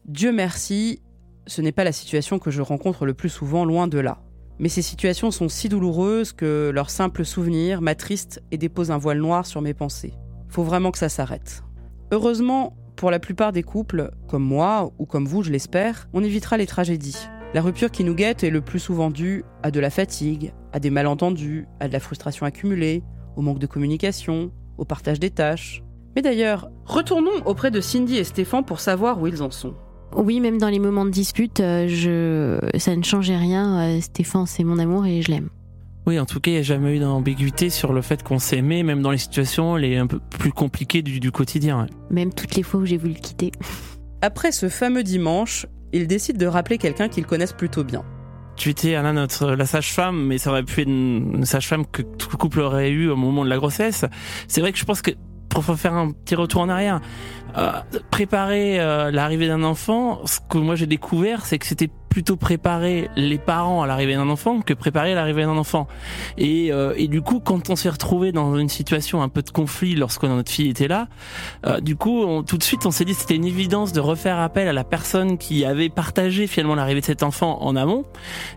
[0.05, 1.01] Dieu merci,
[1.47, 4.19] ce n'est pas la situation que je rencontre le plus souvent, loin de là.
[4.59, 9.19] Mais ces situations sont si douloureuses que leur simple souvenir m'attriste et dépose un voile
[9.19, 10.13] noir sur mes pensées.
[10.55, 11.65] Faut vraiment que ça s'arrête.
[12.13, 16.57] Heureusement, pour la plupart des couples, comme moi ou comme vous, je l'espère, on évitera
[16.57, 17.19] les tragédies.
[17.55, 20.79] La rupture qui nous guette est le plus souvent due à de la fatigue, à
[20.79, 23.03] des malentendus, à de la frustration accumulée,
[23.35, 25.83] au manque de communication, au partage des tâches.
[26.15, 29.75] Mais d'ailleurs, retournons auprès de Cindy et Stéphane pour savoir où ils en sont.
[30.15, 33.81] Oui, même dans les moments de dispute, euh, ça ne changeait rien.
[33.81, 35.49] Euh, Stéphane, c'est mon amour et je l'aime.
[36.07, 38.83] Oui, en tout cas, il n'y a jamais eu d'ambiguïté sur le fait qu'on s'aimait,
[38.83, 41.87] même dans les situations les un peu plus compliquées du, du quotidien.
[42.11, 43.53] Même toutes les fois où j'ai voulu le quitter.
[44.21, 48.05] Après ce fameux dimanche, il décide de rappeler quelqu'un qu'ils connaissent plutôt bien.
[48.57, 52.29] Tu étais Anna, notre la sage-femme, mais ça aurait pu être une, sage-femme que tout
[52.31, 54.05] le couple aurait eu au moment de la grossesse.
[54.47, 55.11] C'est vrai que je pense que
[55.49, 57.01] pour faire un petit retour en arrière,
[57.57, 57.71] euh,
[58.11, 63.11] préparer euh, l'arrivée d'un enfant, ce que moi j'ai découvert, c'est que c'était plutôt préparer
[63.17, 65.89] les parents à l'arrivée d'un enfant que préparer l'arrivée d'un enfant.
[66.39, 69.51] Et, euh, et du coup, quand on s'est retrouvé dans une situation un peu de
[69.51, 71.09] conflit lorsque notre fille était là,
[71.67, 74.39] euh, du coup, on, tout de suite, on s'est dit c'était une évidence de refaire
[74.39, 78.05] appel à la personne qui avait partagé finalement l'arrivée de cet enfant en amont.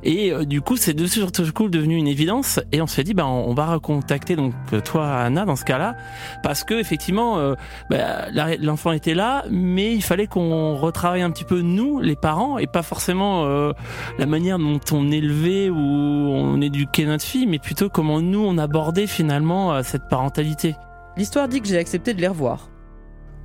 [0.03, 2.59] Et euh, du coup, c'est de ce coup devenu une évidence.
[2.71, 4.53] Et on s'est dit, bah, on, va recontacter donc
[4.85, 5.95] toi, Anna, dans ce cas-là,
[6.43, 7.55] parce que effectivement,
[7.89, 12.59] bah, l'enfant était là, mais il fallait qu'on retravaille un petit peu nous, les parents,
[12.59, 13.73] et pas forcément euh,
[14.19, 18.57] la manière dont on élevait ou on éduquait notre fille, mais plutôt comment nous on
[18.57, 20.75] abordait finalement euh, cette parentalité.
[21.15, 22.69] L'histoire dit que j'ai accepté de les revoir.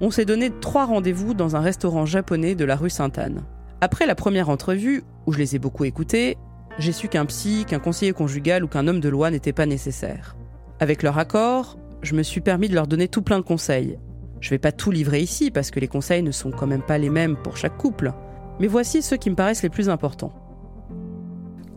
[0.00, 3.42] On s'est donné trois rendez-vous dans un restaurant japonais de la rue Sainte-Anne.
[3.80, 6.36] Après la première entrevue, où je les ai beaucoup écoutés,
[6.78, 10.36] j'ai su qu'un psy, qu'un conseiller conjugal ou qu'un homme de loi n'était pas nécessaire.
[10.80, 13.98] Avec leur accord, je me suis permis de leur donner tout plein de conseils.
[14.40, 16.98] Je vais pas tout livrer ici parce que les conseils ne sont quand même pas
[16.98, 18.12] les mêmes pour chaque couple.
[18.60, 20.32] Mais voici ceux qui me paraissent les plus importants.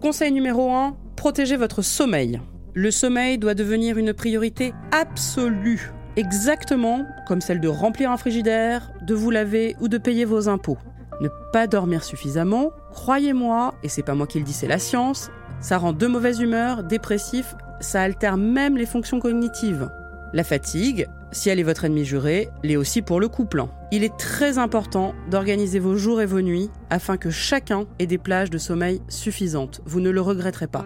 [0.02, 2.40] Conseil numéro 1, protégez votre sommeil.
[2.74, 9.16] Le sommeil doit devenir une priorité absolue, exactement comme celle de remplir un frigidaire, de
[9.16, 10.78] vous laver ou de payer vos impôts.
[11.22, 15.32] Ne pas dormir suffisamment, croyez-moi, et c'est pas moi qui le dis, c'est la science,
[15.62, 19.90] ça rend de mauvaise humeur, dépressif, ça altère même les fonctions cognitives.
[20.34, 23.66] La fatigue, si elle est votre ennemi juré, l'est aussi pour le couple.
[23.92, 28.18] Il est très important d'organiser vos jours et vos nuits afin que chacun ait des
[28.18, 29.82] plages de sommeil suffisantes.
[29.86, 30.86] Vous ne le regretterez pas.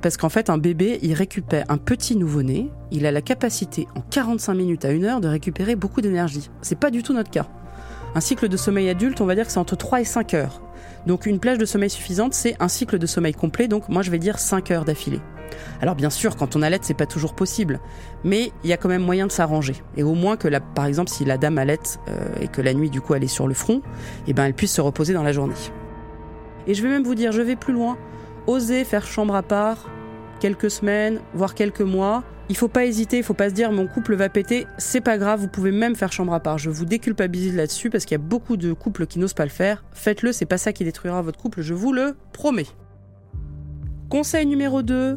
[0.00, 4.00] Parce qu'en fait, un bébé, il récupère un petit nouveau-né, il a la capacité en
[4.00, 6.48] 45 minutes à 1 heure de récupérer beaucoup d'énergie.
[6.62, 7.46] C'est pas du tout notre cas.
[8.14, 10.62] Un cycle de sommeil adulte, on va dire que c'est entre 3 et 5 heures.
[11.06, 14.10] Donc une plage de sommeil suffisante, c'est un cycle de sommeil complet, donc moi je
[14.10, 15.20] vais dire 5 heures d'affilée.
[15.80, 17.80] Alors bien sûr, quand on allait, c'est pas toujours possible,
[18.24, 19.74] mais il y a quand même moyen de s'arranger.
[19.96, 22.74] Et au moins que, la, par exemple, si la dame allait euh, et que la
[22.74, 23.82] nuit du coup elle est sur le front,
[24.26, 25.54] eh ben elle puisse se reposer dans la journée.
[26.66, 27.96] Et je vais même vous dire, je vais plus loin.
[28.46, 29.88] Osez faire chambre à part,
[30.40, 32.22] quelques semaines, voire quelques mois.
[32.50, 35.18] Il faut pas hésiter, il faut pas se dire mon couple va péter, c'est pas
[35.18, 36.58] grave, vous pouvez même faire chambre à part.
[36.58, 39.50] Je vous déculpabilise là-dessus parce qu'il y a beaucoup de couples qui n'osent pas le
[39.50, 39.84] faire.
[39.92, 42.66] Faites-le, c'est pas ça qui détruira votre couple, je vous le promets.
[44.08, 45.16] Conseil numéro 2,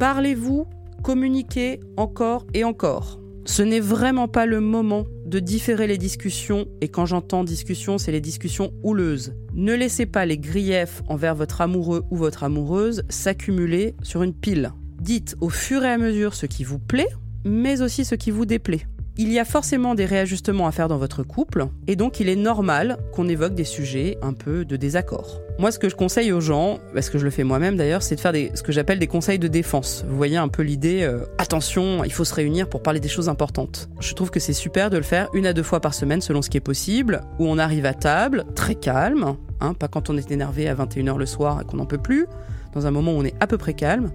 [0.00, 0.66] parlez-vous,
[1.04, 3.20] communiquez encore et encore.
[3.44, 8.10] Ce n'est vraiment pas le moment de différer les discussions, et quand j'entends discussion, c'est
[8.10, 9.34] les discussions houleuses.
[9.54, 14.72] Ne laissez pas les griefs envers votre amoureux ou votre amoureuse s'accumuler sur une pile.
[15.06, 17.06] Dites au fur et à mesure ce qui vous plaît,
[17.44, 18.88] mais aussi ce qui vous déplaît.
[19.16, 22.34] Il y a forcément des réajustements à faire dans votre couple, et donc il est
[22.34, 25.40] normal qu'on évoque des sujets un peu de désaccord.
[25.60, 28.16] Moi, ce que je conseille aux gens, parce que je le fais moi-même d'ailleurs, c'est
[28.16, 30.04] de faire ce que j'appelle des conseils de défense.
[30.08, 33.28] Vous voyez un peu l'idée, euh, attention, il faut se réunir pour parler des choses
[33.28, 33.88] importantes.
[34.00, 36.42] Je trouve que c'est super de le faire une à deux fois par semaine selon
[36.42, 40.16] ce qui est possible, où on arrive à table, très calme, hein, pas quand on
[40.16, 42.26] est énervé à 21h le soir et qu'on n'en peut plus,
[42.74, 44.10] dans un moment où on est à peu près calme,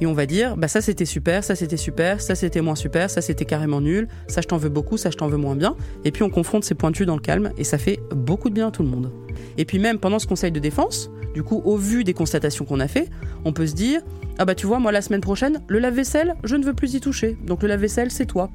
[0.00, 3.10] et on va dire bah ça c'était super, ça c'était super, ça c'était moins super,
[3.10, 5.76] ça c'était carrément nul, ça je t'en veux beaucoup, ça je t'en veux moins bien.
[6.04, 8.68] Et puis on confronte ces vue dans le calme et ça fait beaucoup de bien
[8.68, 9.10] à tout le monde.
[9.58, 12.80] Et puis même pendant ce conseil de défense, du coup au vu des constatations qu'on
[12.80, 13.08] a fait,
[13.44, 14.00] on peut se dire
[14.38, 17.00] ah bah tu vois moi la semaine prochaine le lave-vaisselle je ne veux plus y
[17.00, 18.50] toucher, donc le lave-vaisselle c'est toi.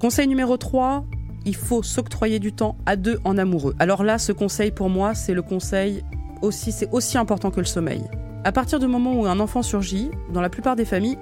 [0.00, 1.04] Conseil numéro 3,
[1.46, 3.74] il faut s'octroyer du temps à deux en amoureux.
[3.78, 6.02] Alors là ce conseil pour moi c'est le conseil
[6.42, 8.02] aussi c'est aussi important que le sommeil.
[8.46, 11.18] À partir du moment où un enfant surgit, dans la plupart des familles,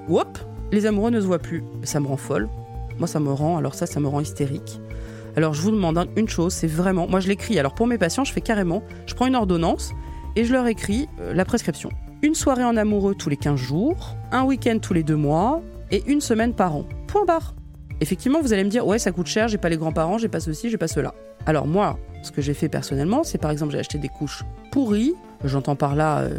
[0.72, 1.64] les amoureux ne se voient plus.
[1.82, 2.50] Ça me rend folle.
[2.98, 4.78] Moi, ça me rend, alors ça, ça me rend hystérique.
[5.34, 7.58] Alors, je vous demande une chose, c'est vraiment, moi je l'écris.
[7.58, 9.94] Alors, pour mes patients, je fais carrément, je prends une ordonnance
[10.36, 11.88] et je leur écris euh, la prescription.
[12.20, 16.02] Une soirée en amoureux tous les 15 jours, un week-end tous les deux mois et
[16.06, 16.84] une semaine par an.
[17.06, 17.54] Point barre.
[18.00, 20.40] Effectivement, vous allez me dire, ouais, ça coûte cher, j'ai pas les grands-parents, j'ai pas
[20.40, 21.14] ceci, j'ai pas cela.
[21.46, 25.14] Alors, moi, ce que j'ai fait personnellement, c'est par exemple, j'ai acheté des couches pourries
[25.44, 26.38] j'entends par là euh,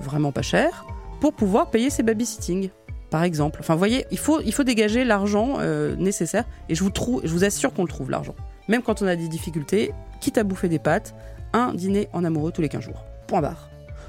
[0.00, 0.84] vraiment pas cher,
[1.20, 2.70] pour pouvoir payer ses babysitting,
[3.10, 3.58] par exemple.
[3.60, 6.90] Enfin, vous voyez, il faut, il faut dégager l'argent euh, nécessaire, et je vous,
[7.24, 8.34] je vous assure qu'on le trouve, l'argent.
[8.68, 11.14] Même quand on a des difficultés, quitte à bouffer des pâtes,
[11.52, 13.04] un dîner en amoureux tous les 15 jours.
[13.26, 13.68] Point barre.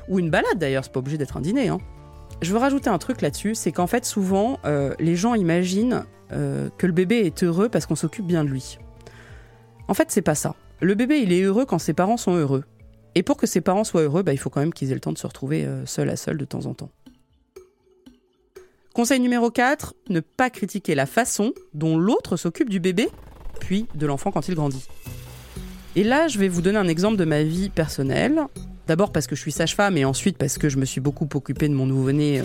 [0.10, 1.70] Ou une balade d'ailleurs, c'est pas obligé d'être un dîner.
[1.70, 1.80] Hein.
[2.42, 6.88] Je veux rajouter un truc là-dessus, c'est qu'en fait, souvent, euh, les gens imaginent que
[6.88, 8.78] le bébé est heureux parce qu'on s'occupe bien de lui.
[9.88, 10.56] En fait, c'est pas ça.
[10.82, 12.64] Le bébé, il est heureux quand ses parents sont heureux.
[13.16, 15.00] Et pour que ses parents soient heureux, bah, il faut quand même qu'ils aient le
[15.00, 16.90] temps de se retrouver euh, seul à seul de temps en temps.
[18.94, 23.10] Conseil numéro 4, ne pas critiquer la façon dont l'autre s'occupe du bébé,
[23.60, 24.86] puis de l'enfant quand il grandit.
[25.96, 28.46] Et là, je vais vous donner un exemple de ma vie personnelle.
[28.86, 31.70] D'abord parce que je suis sage-femme et ensuite parce que je me suis beaucoup occupée
[31.70, 32.44] de mon nouveau-né euh,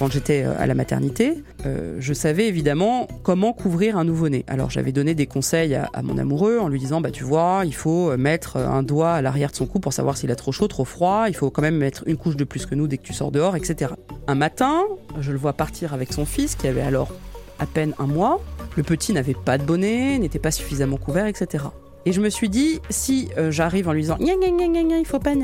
[0.00, 4.44] quand j'étais euh, à la maternité, euh, je savais évidemment comment couvrir un nouveau-né.
[4.48, 7.74] Alors j'avais donné des conseils à, mon amoureux en lui disant bah tu vois, il
[7.74, 10.66] faut mettre un doigt à l'arrière de son cou pour savoir s'il a trop chaud,
[10.66, 11.26] trop froid.
[11.28, 13.30] Il faut quand même mettre une couche de plus que nous dès que tu sors
[13.30, 13.92] dehors, etc.
[14.26, 14.82] Un matin,
[15.20, 17.12] je le vois partir avec son fils qui avait alors
[17.60, 18.40] à peine un mois.
[18.76, 21.64] Le petit n'avait pas de bonnet, n'était pas suffisamment couvert, etc.
[22.06, 25.04] Et je me suis dit, si euh, j'arrive en lui disant, gna, gna, gna, il
[25.04, 25.34] faut pas,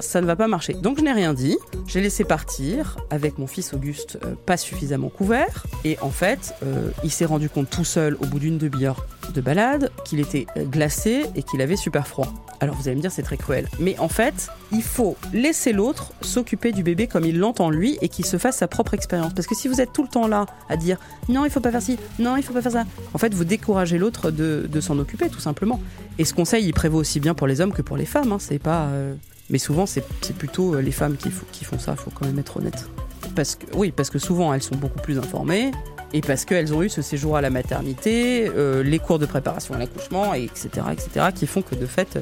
[0.00, 0.74] ça ne va pas marcher.
[0.74, 1.56] Donc je n'ai rien dit.
[1.86, 5.66] J'ai laissé partir avec mon fils Auguste euh, pas suffisamment couvert.
[5.84, 9.40] Et en fait, euh, il s'est rendu compte tout seul au bout d'une demi-heure de
[9.40, 12.32] balade qu'il était glacé et qu'il avait super froid.
[12.60, 13.68] Alors vous allez me dire c'est très cruel.
[13.78, 18.08] Mais en fait, il faut laisser l'autre s'occuper du bébé comme il l'entend lui et
[18.08, 19.32] qu'il se fasse sa propre expérience.
[19.34, 21.70] Parce que si vous êtes tout le temps là à dire non il faut pas
[21.70, 24.80] faire ci, non il faut pas faire ça, en fait vous découragez l'autre de, de
[24.80, 25.80] s'en occuper tout simplement.
[26.20, 28.32] Et ce conseil, il prévaut aussi bien pour les hommes que pour les femmes.
[28.32, 28.38] Hein.
[28.38, 29.14] C'est pas, euh,
[29.48, 30.04] Mais souvent, c'est
[30.36, 32.90] plutôt euh, les femmes qui, qui font ça, faut quand même être honnête.
[33.34, 35.70] Parce que, oui, parce que souvent, elles sont beaucoup plus informées
[36.12, 39.74] et parce qu'elles ont eu ce séjour à la maternité, euh, les cours de préparation
[39.74, 42.18] à l'accouchement, etc., etc., qui font que de fait,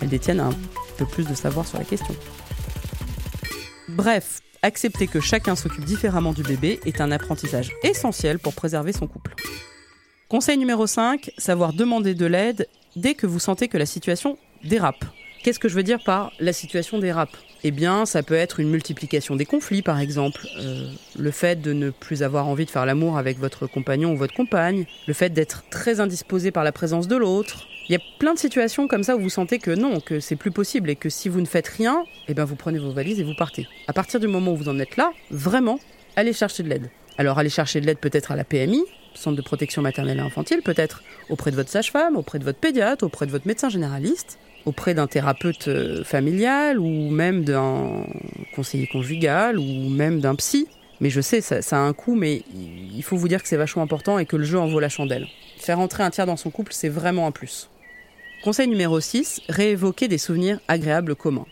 [0.00, 0.52] elles détiennent un
[0.96, 2.14] peu plus de savoir sur la question.
[3.88, 9.06] Bref, accepter que chacun s'occupe différemment du bébé est un apprentissage essentiel pour préserver son
[9.06, 9.34] couple.
[10.28, 15.04] Conseil numéro 5, savoir demander de l'aide dès que vous sentez que la situation dérape.
[15.42, 17.36] Qu'est-ce que je veux dire par la situation dérape?
[17.64, 21.72] Eh bien, ça peut être une multiplication des conflits, par exemple, euh, le fait de
[21.72, 25.30] ne plus avoir envie de faire l'amour avec votre compagnon ou votre compagne, le fait
[25.30, 27.66] d'être très indisposé par la présence de l'autre.
[27.88, 30.36] Il y a plein de situations comme ça où vous sentez que non, que c'est
[30.36, 33.18] plus possible et que si vous ne faites rien, eh bien vous prenez vos valises
[33.18, 33.66] et vous partez.
[33.86, 35.80] À partir du moment où vous en êtes là, vraiment,
[36.14, 36.90] allez chercher de l'aide.
[37.16, 38.84] Alors allez chercher de l'aide peut-être à la PMI,
[39.18, 43.04] centre de protection maternelle et infantile, peut-être auprès de votre sage-femme, auprès de votre pédiatre,
[43.04, 48.04] auprès de votre médecin généraliste, auprès d'un thérapeute euh, familial ou même d'un
[48.54, 50.68] conseiller conjugal ou même d'un psy.
[51.00, 53.56] Mais je sais, ça, ça, a un coût, mais il faut vous dire que c'est
[53.56, 55.28] vachement important et que le jeu en vaut la chandelle.
[55.58, 57.68] Faire entrer un tiers dans son couple, c'est vraiment un plus.
[58.42, 61.46] Conseil numéro 6, réévoquer des souvenirs agréables communs.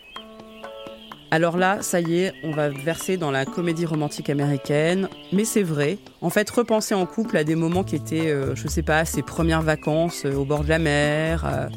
[1.29, 5.63] Alors là, ça y est, on va verser dans la comédie romantique américaine, mais c'est
[5.63, 5.97] vrai.
[6.21, 9.23] En fait, repenser en couple à des moments qui étaient, euh, je sais pas, ses
[9.23, 11.67] premières vacances euh, au bord de la mer, euh,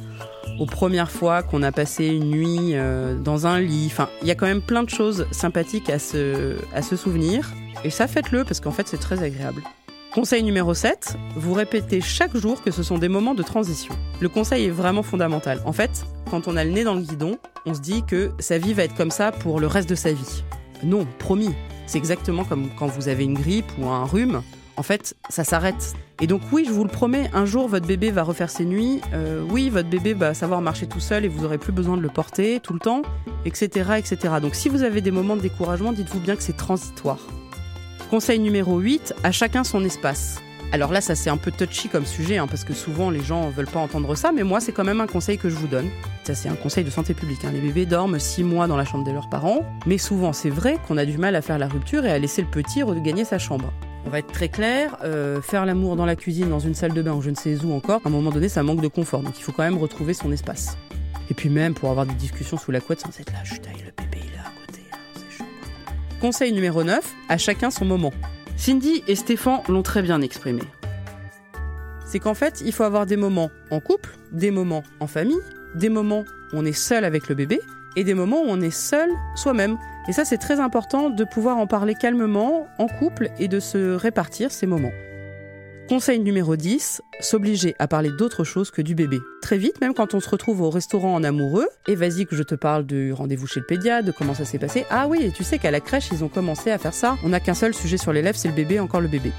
[0.61, 3.87] aux premières fois qu'on a passé une nuit euh, dans un lit.
[3.87, 7.51] Enfin, il y a quand même plein de choses sympathiques à se, à se souvenir.
[7.83, 9.63] Et ça, faites-le parce qu'en fait, c'est très agréable.
[10.13, 13.95] Conseil numéro 7, vous répétez chaque jour que ce sont des moments de transition.
[14.21, 15.61] Le conseil est vraiment fondamental.
[15.65, 18.59] En fait, quand on a le nez dans le guidon, on se dit que sa
[18.59, 20.45] vie va être comme ça pour le reste de sa vie.
[20.83, 21.55] Non, promis.
[21.87, 24.43] C'est exactement comme quand vous avez une grippe ou un rhume.
[24.77, 25.95] En fait, ça s'arrête.
[26.21, 29.01] Et donc oui, je vous le promets, un jour votre bébé va refaire ses nuits.
[29.13, 32.03] Euh, oui, votre bébé va savoir marcher tout seul et vous aurez plus besoin de
[32.03, 33.03] le porter tout le temps,
[33.45, 34.35] etc., etc.
[34.41, 37.19] Donc si vous avez des moments de découragement, dites-vous bien que c'est transitoire.
[38.09, 40.41] Conseil numéro 8, à chacun son espace.
[40.73, 43.51] Alors là, ça c'est un peu touchy comme sujet, hein, parce que souvent les gens
[43.51, 45.89] veulent pas entendre ça, mais moi c'est quand même un conseil que je vous donne.
[46.23, 47.45] Ça c'est un conseil de santé publique.
[47.45, 47.51] Hein.
[47.53, 50.79] Les bébés dorment 6 mois dans la chambre de leurs parents, mais souvent c'est vrai
[50.87, 53.39] qu'on a du mal à faire la rupture et à laisser le petit regagner sa
[53.39, 53.73] chambre.
[54.07, 57.03] On va être très clair, euh, faire l'amour dans la cuisine, dans une salle de
[57.03, 59.23] bain ou je ne sais où encore, à un moment donné ça manque de confort,
[59.23, 60.79] donc il faut quand même retrouver son espace.
[61.31, 64.05] Et puis même pour avoir des discussions sous la couette sans être là, chut, le
[64.05, 65.45] bébé il est à côté, hein, c'est chaud.
[66.21, 68.13] Conseil numéro 9, à chacun son moment.
[68.61, 70.61] Cindy et Stéphane l'ont très bien exprimé.
[72.05, 75.41] C'est qu'en fait, il faut avoir des moments en couple, des moments en famille,
[75.75, 77.63] des moments où on est seul avec le bébé
[77.97, 79.79] et des moments où on est seul soi-même.
[80.09, 83.95] Et ça, c'est très important de pouvoir en parler calmement en couple et de se
[83.95, 84.93] répartir ces moments.
[85.91, 89.19] Conseil numéro 10, s'obliger à parler d'autre chose que du bébé.
[89.43, 92.45] Très vite, même quand on se retrouve au restaurant en amoureux, et vas-y que je
[92.45, 94.87] te parle du rendez-vous chez le pédiatre, de comment ça s'est passé.
[94.89, 97.17] Ah oui, et tu sais qu'à la crèche, ils ont commencé à faire ça.
[97.25, 99.33] On n'a qu'un seul sujet sur les lèvres, c'est le bébé, encore le bébé.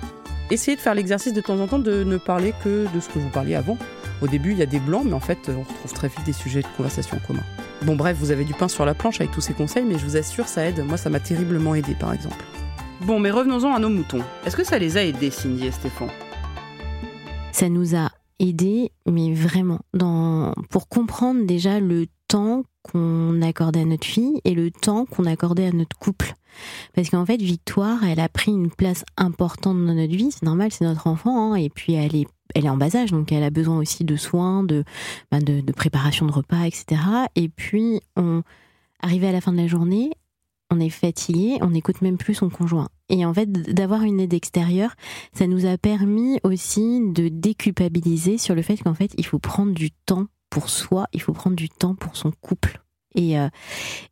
[0.50, 3.20] Essayez de faire l'exercice de temps en temps de ne parler que de ce que
[3.20, 3.78] vous parliez avant.
[4.22, 6.34] Au début, il y a des blancs, mais en fait, on retrouve très vite des
[6.34, 7.44] sujets de conversation en commun.
[7.84, 10.04] Bon, bref, vous avez du pain sur la planche avec tous ces conseils, mais je
[10.04, 10.84] vous assure, ça aide.
[10.86, 12.44] Moi, ça m'a terriblement aidé, par exemple.
[13.06, 14.22] Bon, mais revenons-en à nos moutons.
[14.46, 16.10] Est-ce que ça les a aidés, Cindy et Stéphane?
[17.52, 19.82] Ça nous a aidés, mais vraiment,
[20.70, 25.68] pour comprendre déjà le temps qu'on accordait à notre fille et le temps qu'on accordait
[25.68, 26.34] à notre couple.
[26.96, 30.32] Parce qu'en fait, Victoire, elle a pris une place importante dans notre vie.
[30.32, 31.54] C'est normal, c'est notre enfant.
[31.54, 34.04] Hein, et puis, elle est, elle est en bas âge, donc elle a besoin aussi
[34.04, 34.84] de soins, de,
[35.32, 37.02] bah, de, préparation de repas, etc.
[37.36, 38.44] Et puis, on
[39.02, 40.12] arrivé à la fin de la journée,
[40.70, 42.88] on est fatigué, on n'écoute même plus son conjoint.
[43.12, 44.96] Et en fait, d'avoir une aide extérieure,
[45.34, 49.74] ça nous a permis aussi de déculpabiliser sur le fait qu'en fait, il faut prendre
[49.74, 52.82] du temps pour soi, il faut prendre du temps pour son couple.
[53.14, 53.50] Et, euh,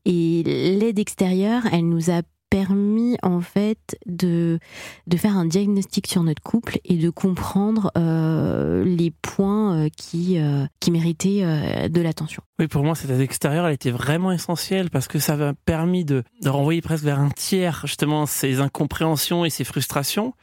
[0.03, 4.59] et l'aide extérieure, elle nous a permis en fait de,
[5.07, 10.39] de faire un diagnostic sur notre couple et de comprendre euh, les points euh, qui,
[10.39, 12.41] euh, qui méritaient euh, de l'attention.
[12.57, 16.03] Oui, pour moi, cette aide extérieure, elle était vraiment essentielle parce que ça m'a permis
[16.03, 20.33] de, de renvoyer presque vers un tiers, justement, ces incompréhensions et ces frustrations.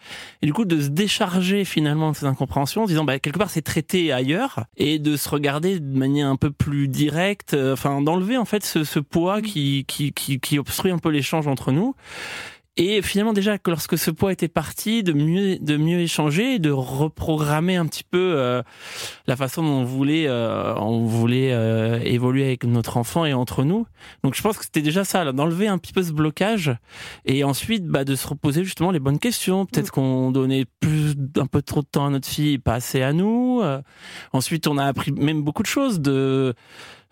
[0.40, 3.50] Et du coup, de se décharger finalement de ces incompréhensions en disant, bah, quelque part,
[3.50, 8.38] c'est traité ailleurs et de se regarder de manière un peu plus directe, enfin, d'enlever,
[8.38, 11.95] en fait, ce, ce poids qui, qui, qui, qui obstrue un peu l'échange entre nous.
[12.78, 16.70] Et finalement, déjà, que lorsque ce poids était parti, de mieux, de mieux échanger, de
[16.70, 18.62] reprogrammer un petit peu euh,
[19.26, 23.64] la façon dont on voulait, euh, on voulait euh, évoluer avec notre enfant et entre
[23.64, 23.86] nous.
[24.22, 26.76] Donc, je pense que c'était déjà ça, d'enlever un petit peu ce blocage
[27.24, 29.64] et ensuite, bah, de se reposer justement les bonnes questions.
[29.64, 33.14] Peut-être qu'on donnait plus, un peu trop de temps à notre fille, pas assez à
[33.14, 33.62] nous.
[34.34, 36.54] ensuite, on a appris même beaucoup de choses de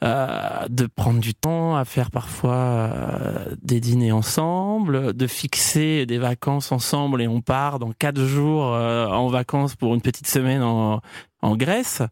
[0.02, 6.18] euh, de prendre du temps à faire parfois euh, des dîners ensemble, de fixer des
[6.18, 10.62] vacances ensemble et on part dans quatre jours euh, en vacances pour une petite semaine
[10.62, 11.00] en,
[11.40, 12.02] en Grèce.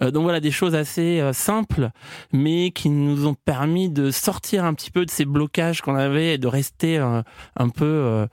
[0.00, 1.90] donc voilà des choses assez simples,
[2.32, 6.34] mais qui nous ont permis de sortir un petit peu de ces blocages qu'on avait
[6.34, 8.26] et de rester un peu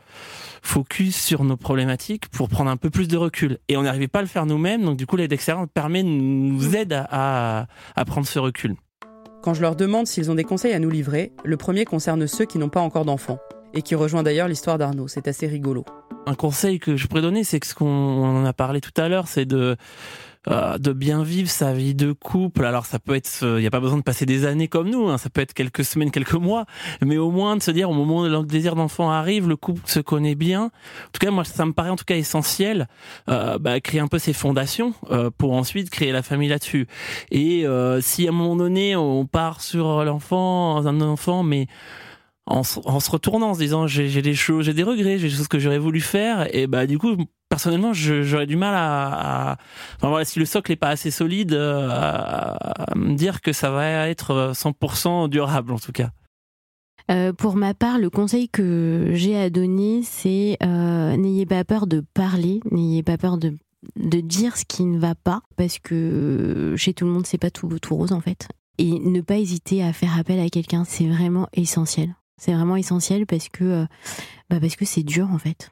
[0.63, 3.59] focus sur nos problématiques pour prendre un peu plus de recul.
[3.67, 6.75] Et on n'arrivait pas à le faire nous-mêmes, donc du coup l'aide extérieure permet nous
[6.75, 8.75] aide à, à, à prendre ce recul.
[9.41, 12.45] Quand je leur demande s'ils ont des conseils à nous livrer, le premier concerne ceux
[12.45, 13.39] qui n'ont pas encore d'enfants,
[13.73, 15.85] et qui rejoint d'ailleurs l'histoire d'Arnaud, c'est assez rigolo.
[16.25, 19.07] Un conseil que je pourrais donner, c'est que ce qu'on en a parlé tout à
[19.07, 19.77] l'heure, c'est de
[20.47, 22.65] euh, de bien vivre sa vie de couple.
[22.65, 25.07] Alors ça peut être, il n'y a pas besoin de passer des années comme nous,
[25.09, 26.65] hein, ça peut être quelques semaines, quelques mois,
[27.01, 29.81] mais au moins de se dire au moment où le désir d'enfant arrive, le couple
[29.85, 30.65] se connaît bien.
[30.65, 32.87] En tout cas, moi, ça me paraît en tout cas essentiel,
[33.29, 36.87] euh, bah, créer un peu ses fondations euh, pour ensuite créer la famille là-dessus.
[37.31, 41.67] Et euh, si à un moment donné on part sur l'enfant, un enfant, mais
[42.45, 45.35] en, en, se retournant, en se disant j'ai des choses, j'ai des regrets, j'ai des
[45.35, 47.15] choses que j'aurais voulu faire, et bah du coup
[47.49, 49.57] personnellement j'aurais du mal à,
[50.25, 54.51] si le socle est pas assez solide euh, à, me dire que ça va être
[54.53, 56.11] 100% durable en tout cas.
[57.09, 61.87] Euh, pour ma part, le conseil que j'ai à donner, c'est euh, n'ayez pas peur
[61.87, 63.55] de parler, n'ayez pas peur de,
[63.95, 67.49] de dire ce qui ne va pas, parce que chez tout le monde, c'est pas
[67.49, 68.49] tout, tout rose en fait.
[68.77, 72.13] Et ne pas hésiter à faire appel à quelqu'un, c'est vraiment essentiel.
[72.39, 73.87] C'est vraiment essentiel parce que
[74.49, 75.71] bah parce que c'est dur en fait.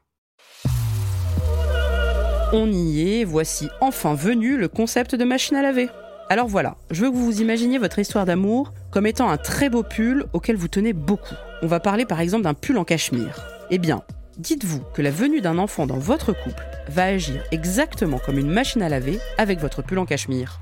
[2.53, 5.89] On y est, voici enfin venu le concept de machine à laver.
[6.29, 9.69] Alors voilà, je veux que vous vous imaginiez votre histoire d'amour comme étant un très
[9.69, 11.35] beau pull auquel vous tenez beaucoup.
[11.63, 13.45] On va parler par exemple d'un pull en cachemire.
[13.71, 14.03] Eh bien,
[14.37, 18.83] dites-vous que la venue d'un enfant dans votre couple va agir exactement comme une machine
[18.83, 20.59] à laver avec votre pull en cachemire.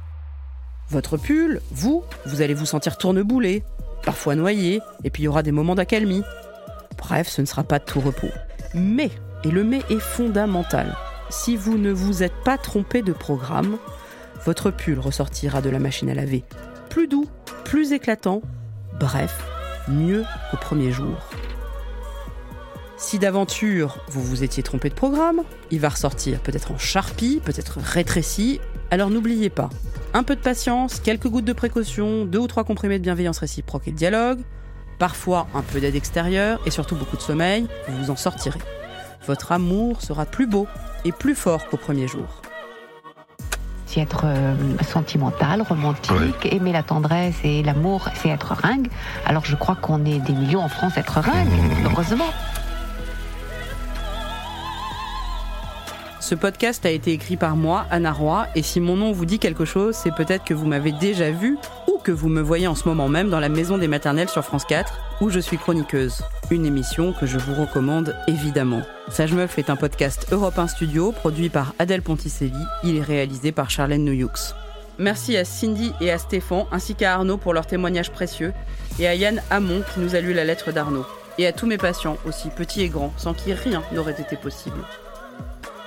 [0.89, 3.63] Votre pull, vous, vous allez vous sentir tourneboulé,
[4.05, 6.23] parfois noyé, et puis il y aura des moments d'accalmie.
[6.97, 8.31] Bref, ce ne sera pas tout repos.
[8.73, 9.09] Mais,
[9.43, 10.95] et le mais est fondamental,
[11.33, 13.77] si vous ne vous êtes pas trompé de programme,
[14.45, 16.43] votre pull ressortira de la machine à laver
[16.89, 17.27] plus doux,
[17.65, 18.43] plus éclatant,
[18.99, 19.43] bref,
[19.87, 21.17] mieux qu'au premier jour.
[22.97, 27.79] Si d'aventure vous vous étiez trompé de programme, il va ressortir peut-être en charpie, peut-être
[27.79, 28.61] rétréci,
[28.91, 29.69] alors n'oubliez pas,
[30.13, 33.87] un peu de patience, quelques gouttes de précaution, deux ou trois comprimés de bienveillance réciproque
[33.87, 34.41] et de dialogue,
[34.99, 38.59] parfois un peu d'aide extérieure et surtout beaucoup de sommeil, vous vous en sortirez.
[39.27, 40.67] Votre amour sera plus beau
[41.05, 42.41] et plus fort qu'au premier jour
[43.93, 46.49] c'est être euh, sentimental, romantique, oui.
[46.49, 48.87] aimer la tendresse et l'amour, c'est être ringue.
[49.25, 51.85] Alors je crois qu'on est des millions en France à être ringue, mmh.
[51.85, 52.29] heureusement.
[56.23, 59.39] Ce podcast a été écrit par moi, Anna Roy, et si mon nom vous dit
[59.39, 62.75] quelque chose, c'est peut-être que vous m'avez déjà vu ou que vous me voyez en
[62.75, 66.21] ce moment même dans la maison des maternelles sur France 4, où je suis chroniqueuse.
[66.49, 68.83] Une émission que je vous recommande évidemment.
[69.09, 72.53] Sage Meuf est un podcast Europe 1 Studio produit par Adèle Ponticelli.
[72.85, 74.31] Il est réalisé par Charlène Noyoux.
[74.99, 78.53] Merci à Cindy et à Stéphane, ainsi qu'à Arnaud pour leurs témoignages précieux,
[78.97, 81.05] et à Yann Hamon qui nous a lu la lettre d'Arnaud.
[81.37, 84.77] Et à tous mes patients, aussi petits et grands, sans qui rien n'aurait été possible.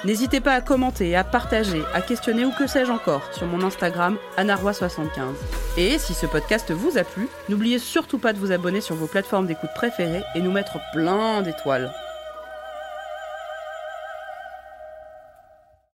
[0.05, 4.16] N'hésitez pas à commenter, à partager, à questionner ou que sais-je encore sur mon Instagram
[4.36, 5.34] anaroi75.
[5.76, 9.07] Et si ce podcast vous a plu, n'oubliez surtout pas de vous abonner sur vos
[9.07, 11.92] plateformes d'écoute préférées et nous mettre plein d'étoiles.